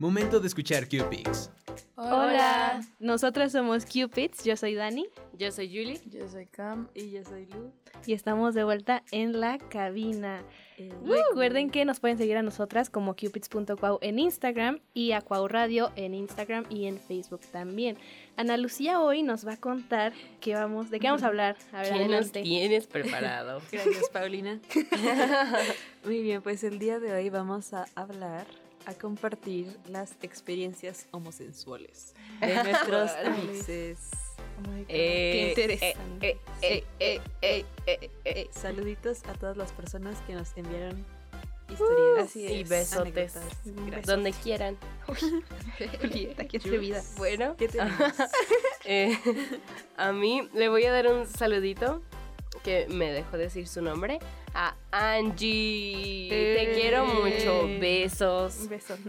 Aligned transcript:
Momento 0.00 0.38
de 0.38 0.46
escuchar 0.46 0.88
Q-Pix. 0.88 1.50
Hola. 1.96 2.80
Nosotras 3.00 3.50
somos 3.50 3.84
Cupids, 3.84 4.44
yo 4.44 4.56
soy 4.56 4.76
Dani 4.76 5.08
Yo 5.36 5.50
soy 5.50 5.66
Julie. 5.66 6.00
Yo 6.06 6.28
soy 6.28 6.46
Cam. 6.46 6.86
Y 6.94 7.10
yo 7.10 7.24
soy 7.24 7.46
Lu. 7.46 7.72
y 8.06 8.12
estamos 8.12 8.54
de 8.54 8.62
vuelta 8.62 9.02
en 9.10 9.40
la 9.40 9.58
cabina. 9.58 10.44
Recuerden 11.04 11.70
que 11.70 11.84
nos 11.84 11.98
pueden 11.98 12.16
seguir 12.16 12.36
a 12.36 12.42
nosotras 12.42 12.90
como 12.90 13.16
cupids.cuau 13.16 13.98
en 14.00 14.20
Instagram 14.20 14.78
y 14.94 15.10
a 15.10 15.20
Cuau 15.20 15.48
Radio 15.48 15.90
en 15.96 16.14
Instagram 16.14 16.66
y 16.70 16.86
en 16.86 17.00
Facebook 17.00 17.40
también. 17.50 17.98
Ana 18.36 18.56
Lucía 18.56 19.00
hoy 19.00 19.24
nos 19.24 19.44
va 19.44 19.54
a 19.54 19.56
contar 19.56 20.12
qué 20.40 20.54
vamos, 20.54 20.90
de 20.90 21.00
qué 21.00 21.08
vamos 21.08 21.24
a 21.24 21.26
hablar. 21.26 21.56
A 21.72 21.82
ver, 21.82 21.92
¿Qué 21.92 21.98
nos 21.98 22.02
adelante. 22.04 22.42
tienes 22.42 22.86
preparado? 22.86 23.60
Gracias, 23.72 24.08
Paulina. 24.10 24.60
Muy 26.04 26.22
bien, 26.22 26.40
pues 26.40 26.62
el 26.62 26.78
día 26.78 27.00
de 27.00 27.12
hoy 27.12 27.30
vamos 27.30 27.72
a 27.74 27.86
hablar, 27.96 28.46
a 28.88 28.94
compartir 28.94 29.76
las 29.88 30.12
experiencias 30.22 31.06
homosensuales 31.10 32.14
de 32.40 32.54
nuestros 32.64 33.10
amixes. 33.24 33.98
Eh, 34.88 35.52
Qué 35.54 35.62
interesante. 35.62 36.28
eh, 36.62 36.84
eh, 37.00 37.20
eh, 37.42 37.64
eh, 37.86 38.10
eh. 38.24 38.48
Saluditos 38.50 39.24
a 39.26 39.34
todas 39.34 39.56
las 39.56 39.72
personas 39.72 40.16
que 40.26 40.32
nos 40.34 40.56
enviaron 40.56 41.04
historias 41.68 42.28
así 42.30 42.46
Y 42.46 42.62
es. 42.62 42.68
besotes. 42.68 43.34
Gracias. 43.64 44.06
Donde 44.06 44.32
quieran. 44.32 44.78
Julieta, 46.00 46.44
qué 46.48 46.56
atrevida. 46.56 47.02
Bueno, 47.18 47.56
¿Qué 47.58 47.68
tenemos? 47.68 48.00
eh, 48.86 49.18
a 49.98 50.12
mí 50.12 50.48
le 50.54 50.68
voy 50.70 50.84
a 50.86 50.92
dar 50.92 51.08
un 51.08 51.26
saludito 51.26 52.02
que 52.58 52.86
me 52.88 53.12
dejó 53.12 53.36
decir 53.36 53.66
su 53.66 53.82
nombre 53.82 54.18
a 54.54 54.74
Angie. 54.90 56.28
Te 56.28 56.72
quiero 56.74 57.06
mucho. 57.06 57.68
Besos. 57.80 58.58
Un 58.62 58.68
beso. 58.68 58.96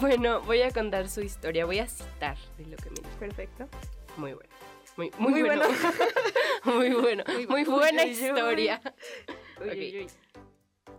Bueno, 0.00 0.40
voy 0.42 0.62
a 0.62 0.70
contar 0.70 1.08
su 1.08 1.20
historia. 1.20 1.66
Voy 1.66 1.78
a 1.78 1.86
citar 1.86 2.38
de 2.56 2.66
lo 2.66 2.76
que 2.78 2.88
me 2.88 2.96
dijo. 3.02 3.18
Perfecto. 3.18 3.68
Muy 4.16 4.32
bueno. 4.32 4.50
Muy, 4.96 5.10
muy, 5.18 5.30
Muy 5.30 5.42
bueno. 5.42 5.64
muy 6.64 6.90
bueno. 6.90 7.24
Muy, 7.48 7.64
buena 7.64 8.04
uy, 8.04 8.10
historia. 8.10 8.80
Uy. 9.60 10.06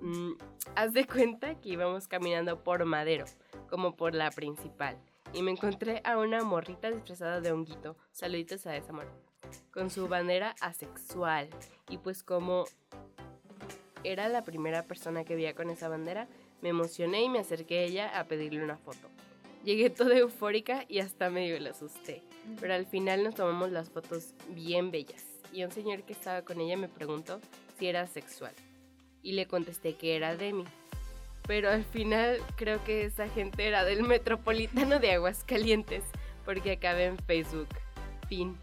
Mm, 0.01 0.33
haz 0.75 0.93
de 0.93 1.05
cuenta 1.05 1.55
que 1.55 1.69
íbamos 1.69 2.07
caminando 2.07 2.63
por 2.63 2.83
Madero, 2.85 3.25
como 3.69 3.95
por 3.95 4.15
la 4.15 4.31
principal. 4.31 4.97
Y 5.31 5.41
me 5.41 5.51
encontré 5.51 6.01
a 6.03 6.17
una 6.17 6.43
morrita 6.43 6.91
disfrazada 6.91 7.39
de 7.41 7.51
honguito. 7.51 7.95
Saluditos 8.11 8.65
a 8.67 8.75
esa 8.75 8.93
morra. 8.93 9.13
Con 9.71 9.89
su 9.89 10.07
bandera 10.07 10.55
asexual. 10.61 11.49
Y 11.89 11.97
pues 11.97 12.23
como 12.23 12.65
era 14.03 14.27
la 14.29 14.43
primera 14.43 14.83
persona 14.83 15.23
que 15.23 15.35
veía 15.35 15.55
con 15.55 15.69
esa 15.69 15.89
bandera, 15.89 16.27
me 16.61 16.69
emocioné 16.69 17.23
y 17.23 17.29
me 17.29 17.39
acerqué 17.39 17.79
a 17.79 17.83
ella 17.83 18.19
a 18.19 18.25
pedirle 18.25 18.63
una 18.63 18.77
foto. 18.77 19.09
Llegué 19.63 19.89
toda 19.89 20.17
eufórica 20.17 20.85
y 20.89 20.99
hasta 20.99 21.29
medio 21.29 21.59
la 21.59 21.71
asusté. 21.71 22.21
Pero 22.59 22.73
al 22.73 22.85
final 22.85 23.23
nos 23.23 23.35
tomamos 23.35 23.71
las 23.71 23.89
fotos 23.89 24.33
bien 24.49 24.91
bellas. 24.91 25.23
Y 25.53 25.63
un 25.63 25.71
señor 25.71 26.03
que 26.03 26.13
estaba 26.13 26.41
con 26.41 26.59
ella 26.59 26.75
me 26.75 26.89
preguntó 26.89 27.39
si 27.77 27.87
era 27.87 28.07
sexual. 28.07 28.53
Y 29.21 29.33
le 29.33 29.47
contesté 29.47 29.93
que 29.93 30.15
era 30.15 30.35
Demi. 30.35 30.65
Pero 31.47 31.69
al 31.69 31.85
final 31.85 32.39
creo 32.55 32.83
que 32.83 33.05
esa 33.05 33.29
gente 33.29 33.65
era 33.67 33.85
del 33.85 34.03
Metropolitano 34.03 34.99
de 34.99 35.11
Aguascalientes. 35.11 36.03
Porque 36.43 36.73
acabé 36.73 37.05
en 37.05 37.17
Facebook. 37.19 37.69
Fin. 38.27 38.57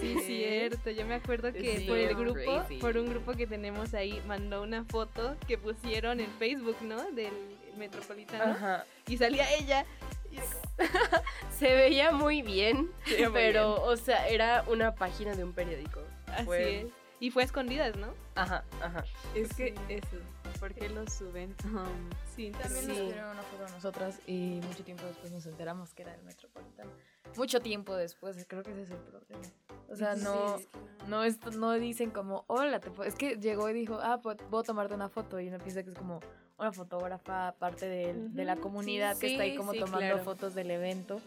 Sí, 0.00 0.16
cierto. 0.26 0.90
Yo 0.90 1.06
me 1.06 1.14
acuerdo 1.14 1.52
que 1.52 1.78
Sí, 1.78 1.86
por 1.86 1.96
el 1.98 2.14
grupo, 2.14 2.40
crazy. 2.40 2.78
por 2.78 2.96
un 2.98 3.06
grupo 3.08 3.32
que 3.34 3.46
tenemos 3.46 3.94
ahí, 3.94 4.20
mandó 4.26 4.62
una 4.62 4.84
foto 4.84 5.36
que 5.46 5.58
pusieron 5.58 6.20
en 6.20 6.30
Facebook, 6.38 6.76
¿no? 6.82 7.10
Del 7.12 7.32
Metropolitano. 7.76 8.52
Ajá. 8.52 8.84
Y 9.06 9.16
salía 9.18 9.52
ella. 9.54 9.84
Y 10.30 10.36
era 10.36 10.46
como, 10.46 10.76
Se 11.58 11.72
veía 11.74 12.10
muy 12.12 12.42
bien. 12.42 12.90
muy 13.06 13.32
pero, 13.32 13.82
o 13.82 13.96
sea, 13.96 14.26
era 14.28 14.64
una 14.68 14.94
página 14.94 15.34
de 15.34 15.44
un 15.44 15.52
periódico. 15.52 16.00
así 16.26 16.44
Fue- 16.44 16.80
es. 16.82 16.86
Y 17.18 17.30
fue 17.30 17.42
a 17.42 17.46
escondidas, 17.46 17.96
¿no? 17.96 18.12
Ajá, 18.34 18.62
ajá. 18.82 19.02
Es 19.34 19.54
que 19.54 19.74
eso, 19.88 20.18
¿por 20.60 20.74
qué 20.74 20.90
lo 20.90 21.08
suben? 21.08 21.54
Um, 21.64 22.10
Sí, 22.34 22.50
También 22.50 22.82
Sí. 22.84 22.88
nos 22.88 22.98
dieron 23.06 23.30
una 23.30 23.42
foto 23.42 23.64
a 23.64 23.70
nosotras 23.70 24.20
y 24.26 24.60
mucho 24.68 24.84
tiempo 24.84 25.06
después 25.06 25.32
nos 25.32 25.46
enteramos 25.46 25.94
que 25.94 26.02
era 26.02 26.14
el 26.14 26.22
Metropolitano. 26.24 26.90
Mucho 27.36 27.60
tiempo 27.60 27.94
después, 27.94 28.44
creo 28.48 28.62
que 28.62 28.72
ese 28.72 28.82
es 28.82 28.90
el 28.90 28.98
problema. 28.98 29.42
O 29.88 29.96
sea, 29.96 30.14
no, 30.16 30.56
no, 31.06 31.22
es, 31.22 31.38
no 31.56 31.72
dicen 31.74 32.10
como, 32.10 32.44
hola, 32.48 32.80
te 32.80 32.90
puedo-". 32.90 33.08
es 33.08 33.14
que 33.14 33.36
llegó 33.36 33.68
y 33.68 33.72
dijo, 33.72 33.98
ah, 34.02 34.20
pues 34.22 34.36
puedo 34.50 34.62
tomarte 34.62 34.94
una 34.94 35.08
foto 35.08 35.38
y 35.40 35.48
uno 35.48 35.58
piensa 35.58 35.82
que 35.82 35.90
es 35.90 35.96
como 35.96 36.20
una 36.58 36.72
fotógrafa 36.72 37.54
parte 37.58 37.86
de, 37.88 38.14
de 38.14 38.44
la 38.44 38.56
comunidad 38.56 39.14
sí, 39.14 39.20
que 39.20 39.26
está 39.32 39.42
ahí 39.44 39.56
como 39.56 39.72
sí, 39.72 39.78
tomando 39.78 39.98
claro. 39.98 40.24
fotos 40.24 40.54
del 40.54 40.70
evento. 40.70 41.20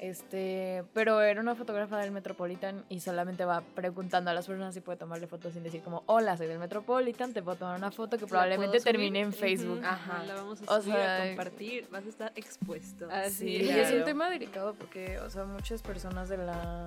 Este, 0.00 0.84
pero 0.92 1.20
era 1.20 1.40
una 1.40 1.54
fotógrafa 1.54 1.98
del 1.98 2.10
Metropolitan 2.10 2.84
y 2.88 3.00
solamente 3.00 3.44
va 3.44 3.62
preguntando 3.74 4.30
a 4.30 4.34
las 4.34 4.46
personas 4.46 4.74
si 4.74 4.80
puede 4.80 4.98
tomarle 4.98 5.26
fotos 5.26 5.52
sin 5.54 5.62
decir 5.62 5.82
como, 5.82 6.02
hola, 6.06 6.36
soy 6.36 6.46
del 6.46 6.58
Metropolitan, 6.58 7.32
te 7.32 7.42
puedo 7.42 7.56
tomar 7.56 7.76
una 7.78 7.90
foto 7.90 8.18
que 8.18 8.26
probablemente 8.26 8.80
termine 8.80 9.20
en 9.20 9.32
Facebook. 9.32 9.78
Ujú. 9.78 9.86
Ajá. 9.86 10.24
La 10.24 10.34
vamos 10.34 10.60
a 10.66 10.74
O 10.76 10.80
subir, 10.80 10.94
sea, 10.94 11.22
a 11.22 11.26
compartir, 11.28 11.88
vas 11.90 12.04
a 12.04 12.08
estar 12.08 12.32
expuesto. 12.36 13.08
Así 13.10 13.34
Sí, 13.34 13.56
es. 13.56 13.62
y 13.62 13.70
es 13.70 13.86
un 13.86 13.90
Claro. 13.92 14.04
tema 14.04 14.30
delicado 14.30 14.74
porque, 14.74 15.18
o 15.20 15.30
sea, 15.30 15.44
muchas 15.44 15.82
personas 15.82 16.28
de 16.28 16.38
la, 16.38 16.86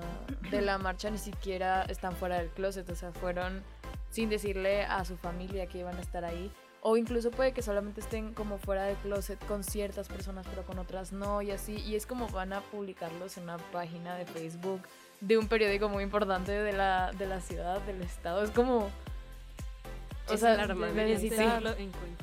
de 0.52 0.62
la 0.62 0.78
marcha 0.78 1.10
ni 1.10 1.18
siquiera 1.18 1.84
están 1.84 2.14
fuera 2.16 2.38
del 2.40 2.50
closet, 2.50 2.90
o 2.90 2.96
sea, 2.96 3.12
fueron 3.12 3.64
sin 4.10 4.30
decirle 4.30 4.84
a 4.84 5.04
su 5.06 5.18
familia 5.18 5.68
que 5.68 5.80
iban 5.80 5.96
a 5.98 6.02
estar 6.02 6.24
ahí. 6.26 6.52
O 6.90 6.96
incluso 6.96 7.32
puede 7.32 7.52
que 7.52 7.62
solamente 7.62 8.00
estén 8.00 8.34
como 8.34 8.60
fuera 8.60 8.86
del 8.86 8.96
closet 8.96 9.46
con 9.46 9.66
ciertas 9.66 10.08
personas, 10.08 10.48
pero 10.50 10.66
con 10.66 10.80
otras 10.80 11.12
no, 11.12 11.42
y 11.42 11.52
así. 11.52 11.76
Y 11.82 11.98
es 11.98 12.06
como 12.06 12.30
van 12.30 12.54
a 12.54 12.62
publicarlos 12.62 13.36
en 13.36 13.44
una 13.44 13.58
página 13.58 14.16
de 14.16 14.26
Facebook 14.26 14.80
de 15.20 15.38
un 15.38 15.50
periódico 15.50 15.90
muy 15.90 16.06
importante 16.06 16.54
de 16.54 16.72
la, 16.72 17.12
de 17.12 17.26
la 17.26 17.42
ciudad, 17.42 17.82
del 17.82 18.02
estado. 18.04 18.42
Es 18.42 18.52
como... 18.52 18.90
O 20.30 20.34
Es 20.34 20.40
sea, 20.40 20.66
necesitan, 20.66 21.62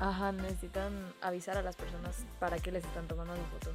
ajá, 0.01 0.33
necesitan 0.33 1.13
avisar 1.21 1.59
a 1.59 1.63
las 1.63 1.77
personas 1.77 2.25
para 2.41 2.59
que 2.59 2.73
les 2.73 2.87
están 2.87 3.07
tomando 3.07 3.35
la 3.35 3.45
foto. 3.45 3.71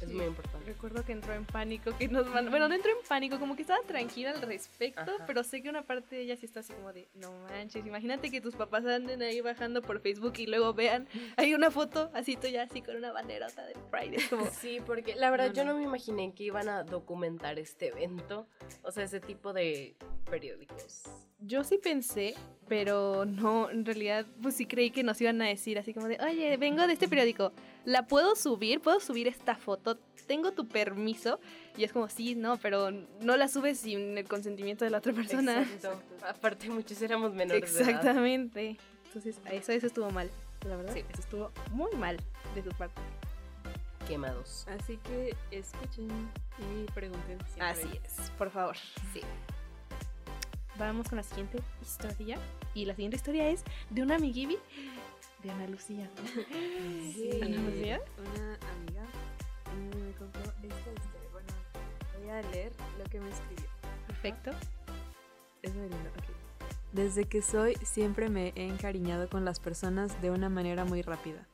Es 0.00 0.08
Sí. 0.08 0.14
muy 0.14 0.24
importante. 0.26 0.66
Recuerdo 0.66 1.04
que 1.04 1.12
entró 1.12 1.34
en 1.34 1.44
pánico, 1.44 1.90
que 1.98 2.08
nos 2.08 2.26
mandó, 2.28 2.50
bueno, 2.50 2.68
no 2.68 2.74
entró 2.74 2.90
en 2.90 3.06
pánico, 3.06 3.38
como 3.38 3.54
que 3.54 3.62
estaba 3.62 3.80
tranquila 3.86 4.30
al 4.30 4.40
respecto, 4.42 5.00
Ajá. 5.02 5.24
pero 5.26 5.44
sé 5.44 5.62
que 5.62 5.68
una 5.68 5.82
parte 5.82 6.16
de 6.16 6.22
ella 6.22 6.36
sí 6.36 6.46
está 6.46 6.60
así 6.60 6.72
como 6.72 6.92
de, 6.92 7.06
no 7.14 7.30
manches, 7.50 7.84
imagínate 7.84 8.30
que 8.30 8.40
tus 8.40 8.54
papás 8.56 8.84
anden 8.86 9.20
ahí 9.22 9.40
bajando 9.42 9.82
por 9.82 10.00
Facebook 10.00 10.32
y 10.38 10.46
luego 10.46 10.72
vean, 10.72 11.06
hay 11.36 11.52
una 11.54 11.70
foto 11.70 12.10
así 12.14 12.36
tuya 12.36 12.62
así 12.62 12.80
con 12.80 12.96
una 12.96 13.12
banderota 13.12 13.64
de 13.66 13.74
Pride, 13.90 14.16
es 14.16 14.28
como, 14.28 14.46
Sí, 14.46 14.78
porque 14.86 15.14
la 15.16 15.30
verdad 15.30 15.48
No, 15.48 15.52
yo 15.54 15.64
no. 15.64 15.72
no 15.74 15.78
me 15.78 15.84
imaginé 15.84 16.32
que 16.34 16.44
iban 16.44 16.68
a 16.68 16.82
documentar 16.82 17.58
este 17.58 17.88
evento. 17.88 18.46
O 18.82 18.90
sea, 18.92 19.04
ese 19.04 19.20
tipo 19.20 19.52
de 19.52 19.96
periódicos. 20.30 21.02
yo 21.40 21.64
sí 21.64 21.78
pensé, 21.78 22.34
pero 22.68 23.24
no, 23.24 23.70
en 23.70 23.84
realidad, 23.84 24.26
pues 24.42 24.54
sí 24.56 24.66
creí 24.66 24.90
que 24.90 25.02
nos 25.02 25.20
iban 25.20 25.40
a 25.42 25.46
decir 25.46 25.78
así 25.78 25.92
como 25.94 26.06
de, 26.06 26.18
oye, 26.22 26.56
vengo 26.58 26.86
de 26.86 26.92
este 26.92 27.08
periódico, 27.08 27.52
¿la 27.84 28.06
puedo 28.06 28.36
subir? 28.36 28.80
¿Puedo 28.80 29.00
subir 29.00 29.26
esta 29.26 29.56
foto? 29.56 29.89
¿Tengo 30.26 30.52
tu 30.52 30.68
permiso? 30.68 31.40
Y 31.76 31.84
es 31.84 31.92
como, 31.92 32.08
sí, 32.08 32.34
no, 32.34 32.56
pero 32.58 32.90
no 32.92 33.36
la 33.36 33.48
subes 33.48 33.80
sin 33.80 34.16
el 34.16 34.28
consentimiento 34.28 34.84
de 34.84 34.90
la 34.90 34.98
otra 34.98 35.12
persona. 35.12 35.62
Exacto. 35.62 36.00
Aparte, 36.26 36.68
muchos 36.70 37.00
éramos 37.02 37.34
menores 37.34 37.74
de 37.74 37.80
edad. 37.80 37.88
Exactamente. 37.90 38.76
Entonces, 39.06 39.40
eso, 39.50 39.72
eso 39.72 39.86
estuvo 39.88 40.10
mal. 40.10 40.30
La 40.68 40.76
verdad, 40.76 40.92
Sí. 40.94 41.04
eso 41.10 41.20
estuvo 41.20 41.50
muy 41.72 41.90
mal 41.96 42.16
de 42.54 42.62
su 42.62 42.70
parte. 42.70 43.00
Quemados. 44.06 44.66
Así 44.68 44.98
que 44.98 45.34
escuchen 45.50 46.08
y 46.58 46.84
pregunten 46.92 47.38
siempre. 47.46 47.62
Así 47.66 47.88
es, 48.04 48.30
por 48.38 48.50
favor. 48.50 48.76
Sí. 49.12 49.20
Vamos 50.78 51.08
con 51.08 51.16
la 51.16 51.22
siguiente 51.22 51.58
historia. 51.82 52.38
Y 52.74 52.84
la 52.84 52.94
siguiente 52.94 53.16
historia 53.16 53.48
es 53.50 53.62
de 53.90 54.02
una 54.02 54.16
amiguibi 54.16 54.58
de 55.42 55.50
Ana 55.50 55.66
Lucía. 55.66 56.08
Sí. 57.14 57.30
Ana 57.42 57.56
Lucía. 57.56 58.00
Una 58.18 58.54
amiga 58.54 59.02
Bueno, 61.32 61.48
voy 62.18 62.30
a 62.30 62.42
leer 62.50 62.72
lo 62.98 63.04
que 63.04 63.20
me 63.20 63.30
escribió. 63.30 63.66
Perfecto. 64.06 64.50
Es 65.62 65.74
muy 65.74 65.88
lindo, 65.88 66.10
ok. 66.10 66.34
Desde 66.92 67.24
que 67.24 67.40
soy, 67.40 67.76
siempre 67.82 68.28
me 68.28 68.52
he 68.56 68.66
encariñado 68.66 69.28
con 69.28 69.44
las 69.44 69.60
personas 69.60 70.20
de 70.20 70.30
una 70.30 70.48
manera 70.48 70.84
muy 70.84 71.02
rápida. 71.02 71.46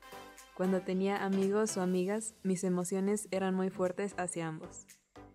Cuando 0.54 0.80
tenía 0.80 1.24
amigos 1.24 1.76
o 1.76 1.82
amigas, 1.82 2.34
mis 2.42 2.64
emociones 2.64 3.28
eran 3.30 3.54
muy 3.54 3.68
fuertes 3.68 4.14
hacia 4.16 4.48
ambos. 4.48 4.86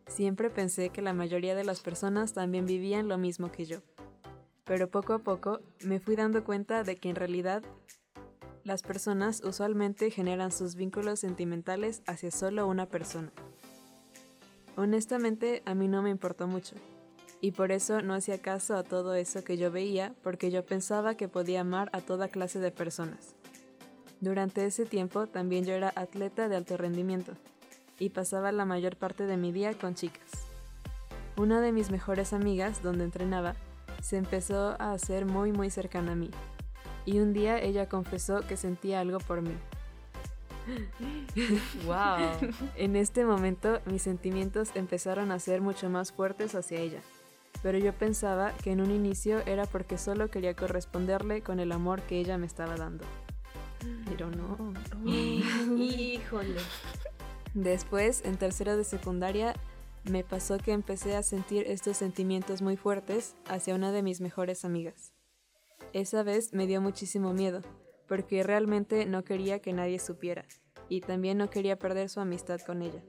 Siempre 0.07 0.49
pensé 0.49 0.89
que 0.89 1.03
la 1.03 1.13
mayoría 1.13 1.55
de 1.55 1.63
las 1.63 1.81
personas 1.81 2.33
también 2.33 2.65
vivían 2.65 3.07
lo 3.07 3.17
mismo 3.17 3.51
que 3.51 3.65
yo. 3.65 3.81
Pero 4.65 4.89
poco 4.89 5.13
a 5.13 5.19
poco 5.19 5.61
me 5.83 5.99
fui 5.99 6.15
dando 6.15 6.43
cuenta 6.43 6.83
de 6.83 6.95
que 6.95 7.09
en 7.09 7.15
realidad 7.15 7.63
las 8.63 8.83
personas 8.83 9.41
usualmente 9.43 10.11
generan 10.11 10.51
sus 10.51 10.75
vínculos 10.75 11.19
sentimentales 11.19 12.01
hacia 12.05 12.31
solo 12.31 12.67
una 12.67 12.85
persona. 12.85 13.31
Honestamente, 14.75 15.63
a 15.65 15.73
mí 15.73 15.87
no 15.87 16.01
me 16.01 16.09
importó 16.09 16.47
mucho 16.47 16.75
y 17.41 17.51
por 17.51 17.71
eso 17.71 18.01
no 18.01 18.13
hacía 18.13 18.39
caso 18.39 18.75
a 18.75 18.83
todo 18.83 19.15
eso 19.15 19.43
que 19.43 19.57
yo 19.57 19.71
veía 19.71 20.13
porque 20.23 20.51
yo 20.51 20.63
pensaba 20.63 21.15
que 21.15 21.27
podía 21.27 21.61
amar 21.61 21.89
a 21.91 22.01
toda 22.01 22.27
clase 22.27 22.59
de 22.59 22.71
personas. 22.71 23.35
Durante 24.21 24.65
ese 24.65 24.85
tiempo 24.85 25.25
también 25.25 25.65
yo 25.65 25.73
era 25.73 25.91
atleta 25.95 26.47
de 26.47 26.55
alto 26.55 26.77
rendimiento 26.77 27.33
y 27.97 28.09
pasaba 28.09 28.51
la 28.51 28.65
mayor 28.65 28.95
parte 28.95 29.25
de 29.25 29.37
mi 29.37 29.51
día 29.51 29.73
con 29.73 29.95
chicas. 29.95 30.29
Una 31.37 31.61
de 31.61 31.71
mis 31.71 31.89
mejores 31.89 32.33
amigas, 32.33 32.83
donde 32.83 33.03
entrenaba, 33.03 33.55
se 34.01 34.17
empezó 34.17 34.75
a 34.79 34.91
hacer 34.91 35.25
muy 35.25 35.51
muy 35.51 35.69
cercana 35.71 36.11
a 36.11 36.15
mí. 36.15 36.29
Y 37.05 37.19
un 37.19 37.33
día 37.33 37.59
ella 37.59 37.89
confesó 37.89 38.41
que 38.41 38.57
sentía 38.57 38.99
algo 38.99 39.19
por 39.19 39.41
mí. 39.41 39.53
Wow. 41.85 42.51
En 42.75 42.95
este 42.95 43.25
momento 43.25 43.79
mis 43.85 44.03
sentimientos 44.03 44.69
empezaron 44.75 45.31
a 45.31 45.39
ser 45.39 45.61
mucho 45.61 45.89
más 45.89 46.11
fuertes 46.11 46.53
hacia 46.53 46.79
ella, 46.79 47.01
pero 47.63 47.77
yo 47.77 47.93
pensaba 47.93 48.53
que 48.63 48.71
en 48.71 48.81
un 48.81 48.91
inicio 48.91 49.39
era 49.45 49.65
porque 49.65 49.97
solo 49.97 50.29
quería 50.29 50.55
corresponderle 50.55 51.41
con 51.41 51.59
el 51.59 51.71
amor 51.71 52.01
que 52.03 52.19
ella 52.19 52.37
me 52.37 52.45
estaba 52.45 52.75
dando. 52.75 53.05
Pero 54.05 54.29
no. 54.29 54.73
Híjole. 55.11 56.61
Después, 57.53 58.21
en 58.23 58.37
tercero 58.37 58.77
de 58.77 58.83
secundaria, 58.83 59.55
me 60.03 60.23
pasó 60.23 60.57
que 60.57 60.71
empecé 60.71 61.15
a 61.15 61.23
sentir 61.23 61.65
estos 61.67 61.97
sentimientos 61.97 62.61
muy 62.61 62.77
fuertes 62.77 63.35
hacia 63.47 63.75
una 63.75 63.91
de 63.91 64.03
mis 64.03 64.21
mejores 64.21 64.63
amigas. 64.65 65.13
Esa 65.93 66.23
vez 66.23 66.53
me 66.53 66.67
dio 66.67 66.81
muchísimo 66.81 67.33
miedo, 67.33 67.61
porque 68.07 68.43
realmente 68.43 69.05
no 69.05 69.23
quería 69.23 69.59
que 69.59 69.73
nadie 69.73 69.99
supiera, 69.99 70.45
y 70.87 71.01
también 71.01 71.37
no 71.37 71.49
quería 71.49 71.77
perder 71.77 72.09
su 72.09 72.21
amistad 72.21 72.61
con 72.61 72.81
ella. 72.81 73.03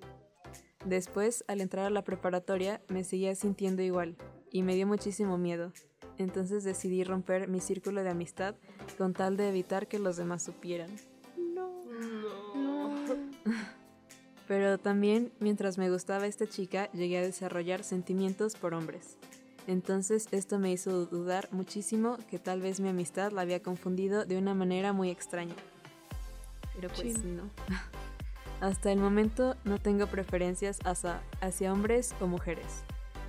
Después, 0.85 1.45
al 1.47 1.61
entrar 1.61 1.87
a 1.87 1.91
la 1.91 2.03
preparatoria, 2.03 2.83
me 2.89 3.05
seguía 3.05 3.35
sintiendo 3.37 3.83
igual, 3.83 4.17
y 4.51 4.63
me 4.63 4.75
dio 4.75 4.87
muchísimo 4.87 5.39
miedo. 5.39 5.73
Entonces 6.19 6.65
decidí 6.65 7.05
romper 7.05 7.49
mi 7.49 7.61
círculo 7.61 8.03
de 8.03 8.11
amistad 8.11 8.57
con 8.99 9.13
tal 9.13 9.37
de 9.37 9.49
evitar 9.49 9.87
que 9.87 9.99
los 9.99 10.17
demás 10.17 10.43
supieran. 10.43 10.91
Pero 14.49 14.77
también, 14.79 15.33
mientras 15.39 15.79
me 15.79 15.89
gustaba 15.89 16.27
esta 16.27 16.49
chica, 16.49 16.91
llegué 16.93 17.19
a 17.19 17.23
desarrollar 17.23 17.85
sentimientos 17.85 18.57
por 18.57 18.75
hombres. 18.75 19.17
Entonces 19.67 20.27
esto 20.33 20.59
me 20.59 20.73
hizo 20.73 21.07
dudar 21.07 21.49
muchísimo 21.53 22.17
que 22.31 22.39
tal 22.39 22.61
vez 22.61 22.81
mi 22.81 22.89
amistad 22.89 23.31
la 23.33 23.43
había 23.43 23.63
confundido 23.63 24.25
de 24.25 24.37
una 24.39 24.55
manera 24.55 24.93
muy 24.93 25.11
extraña. 25.11 25.55
Pero 26.75 26.89
pues 26.89 27.23
no. 27.25 27.43
Hasta 28.61 28.93
el 28.93 28.99
momento 29.01 29.57
no 29.65 29.79
tengo 29.79 30.07
preferencias 30.07 30.79
hacia, 30.85 31.21
hacia 31.41 31.73
hombres 31.73 32.15
o 32.21 32.27
mujeres. 32.27 32.85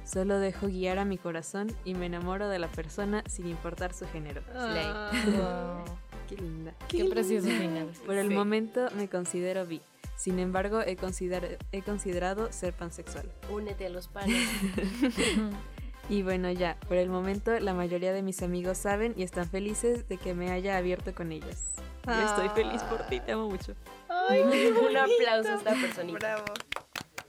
Solo 0.06 0.38
dejo 0.38 0.68
guiar 0.68 1.00
a 1.00 1.06
mi 1.06 1.18
corazón 1.18 1.72
y 1.86 1.94
me 1.96 2.06
enamoro 2.08 2.50
de 2.50 2.60
la 2.60 2.68
persona 2.68 3.24
sin 3.28 3.48
importar 3.48 3.94
su 3.94 4.06
género. 4.08 4.42
Ah. 4.56 5.12
Wow. 5.86 5.98
Qué 6.28 6.38
linda. 6.38 6.74
Qué 6.88 7.06
precioso 7.06 7.48
final. 7.48 7.88
Por 8.06 8.16
el 8.16 8.30
Sí. 8.30 8.34
momento 8.34 8.88
me 8.96 9.10
considero 9.10 9.66
bi. 9.66 9.82
Sin 10.16 10.40
embargo, 10.40 10.82
he, 10.82 10.96
consider- 10.96 11.58
he 11.72 11.82
considerado 11.82 12.52
ser 12.54 12.74
pansexual. 12.74 13.30
Únete 13.52 13.86
a 13.88 13.90
los 13.90 14.08
panes. 14.08 14.48
Y 16.10 16.22
bueno, 16.22 16.52
ya, 16.52 16.78
por 16.88 16.98
el 16.98 17.10
momento 17.10 17.58
la 17.60 17.74
mayoría 17.74 18.12
de 18.14 18.22
mis 18.22 18.42
amigos 18.42 18.78
saben 18.78 19.14
y 19.16 19.24
están 19.24 19.50
felices 19.50 20.08
de 20.08 20.18
que 20.18 20.34
me 20.34 20.52
haya 20.52 20.78
abierto 20.78 21.16
con 21.16 21.32
ellos. 21.32 21.74
Yo 22.06 22.26
estoy 22.26 22.50
feliz 22.50 22.84
por 22.84 23.08
ti, 23.08 23.22
te 23.22 23.32
amo 23.32 23.50
mucho. 23.50 23.76
Un 24.90 24.98
aplauso 24.98 25.50
a 25.50 25.56
esta 25.56 25.72
personita. 25.72 26.20
Bravo. 26.20 26.46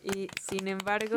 Y 0.02 0.28
sin 0.42 0.68
embargo, 0.68 1.16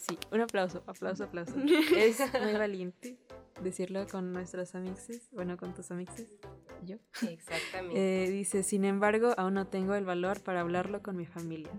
sí, 0.00 0.16
un 0.30 0.40
aplauso, 0.40 0.84
aplauso, 0.86 1.24
aplauso. 1.24 1.54
Es 1.96 2.20
muy 2.40 2.52
valiente 2.52 3.18
decirlo 3.60 4.06
con 4.06 4.32
nuestros 4.32 4.74
amixes, 4.74 5.28
bueno, 5.32 5.56
con 5.56 5.74
tus 5.74 5.90
amixes, 5.90 6.28
yo. 6.84 6.96
Exactamente. 7.28 8.24
Eh, 8.24 8.30
dice, 8.30 8.62
sin 8.62 8.84
embargo, 8.84 9.34
aún 9.36 9.54
no 9.54 9.66
tengo 9.66 9.94
el 9.94 10.04
valor 10.04 10.40
para 10.42 10.60
hablarlo 10.60 11.02
con 11.02 11.16
mi 11.16 11.26
familia. 11.26 11.72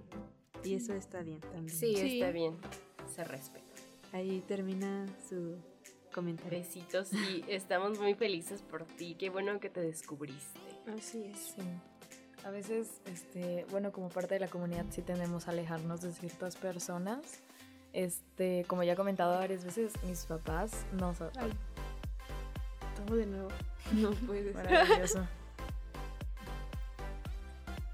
Y 0.64 0.76
eso 0.76 0.94
está 0.94 1.24
bien 1.24 1.40
también. 1.40 1.70
sí, 1.70 1.96
sí. 1.96 2.22
está 2.22 2.32
bien. 2.32 2.58
Se 3.16 3.24
respeta. 3.24 3.71
Ahí 4.14 4.44
termina 4.48 5.06
su 5.30 5.58
comentario. 6.14 6.60
Besitos 6.60 7.14
y 7.14 7.44
estamos 7.48 8.00
muy 8.00 8.14
felices 8.16 8.62
por 8.62 8.84
ti. 8.86 9.16
Qué 9.18 9.30
bueno 9.30 9.60
que 9.60 9.70
te 9.70 9.82
descubriste. 9.82 10.60
Así 10.98 11.24
es. 11.24 11.54
Sí. 11.56 11.62
A 12.44 12.50
veces, 12.50 13.02
este, 13.06 13.66
bueno, 13.70 13.92
como 13.92 14.10
parte 14.10 14.34
de 14.34 14.40
la 14.40 14.48
comunidad 14.48 14.86
sí 14.90 15.02
tendemos 15.02 15.48
a 15.48 15.52
alejarnos 15.52 16.02
de 16.02 16.12
ciertas 16.12 16.56
personas. 16.56 17.20
Este, 17.94 18.66
como 18.68 18.84
ya 18.84 18.94
he 18.94 18.96
comentado 18.96 19.38
varias 19.38 19.64
veces, 19.64 19.94
mis 20.04 20.26
papás 20.26 20.72
no 20.94 21.14
son 21.14 21.30
Ay. 21.38 21.52
Todo 23.06 23.16
de 23.16 23.26
nuevo. 23.26 23.50
No 23.94 24.12
puedes. 24.12 24.56
maravilloso. 24.56 25.28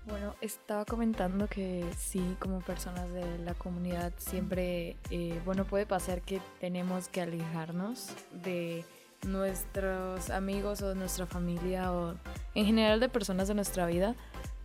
Bueno, 0.10 0.36
estaba 0.40 0.86
comentando 0.86 1.48
que 1.48 1.86
sí, 1.98 2.38
como 2.40 2.62
personas 2.62 3.12
de 3.12 3.40
la 3.40 3.54
comunidad, 3.56 4.14
siempre, 4.18 4.96
eh, 5.10 5.38
bueno, 5.44 5.66
puede 5.66 5.86
pasar 5.86 6.22
que 6.22 6.40
tenemos 6.62 7.10
que 7.10 7.20
alejarnos 7.20 8.12
de 8.32 8.86
nuestros 9.28 10.30
amigos 10.30 10.82
o 10.82 10.90
de 10.90 10.96
nuestra 10.96 11.26
familia 11.26 11.92
o 11.92 12.16
en 12.56 12.66
general 12.66 13.02
de 13.02 13.10
personas 13.10 13.50
de 13.50 13.56
nuestra 13.56 13.86
vida 13.86 14.16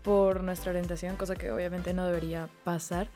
por 0.04 0.44
nuestra 0.44 0.70
orientación, 0.70 1.16
cosa 1.16 1.34
que 1.34 1.50
obviamente 1.50 1.92
no 1.92 2.06
debería 2.06 2.48
pasar, 2.62 3.08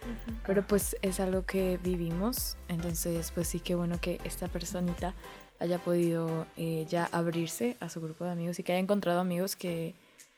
pero 0.44 0.66
pues 0.66 0.96
es 1.02 1.20
algo 1.20 1.46
que 1.46 1.78
vivimos, 1.80 2.56
entonces 2.66 3.30
pues 3.32 3.46
sí 3.46 3.60
que 3.60 3.76
bueno 3.76 4.00
que 4.00 4.20
esta 4.24 4.48
personita 4.48 5.14
haya 5.60 5.78
podido 5.78 6.46
eh, 6.56 6.86
ya 6.88 7.08
abrirse 7.12 7.76
a 7.78 7.88
su 7.88 8.00
grupo 8.00 8.24
de 8.24 8.32
amigos 8.32 8.58
y 8.58 8.64
que 8.64 8.72
haya 8.72 8.80
encontrado 8.80 9.20
amigos 9.20 9.54
que, 9.54 9.94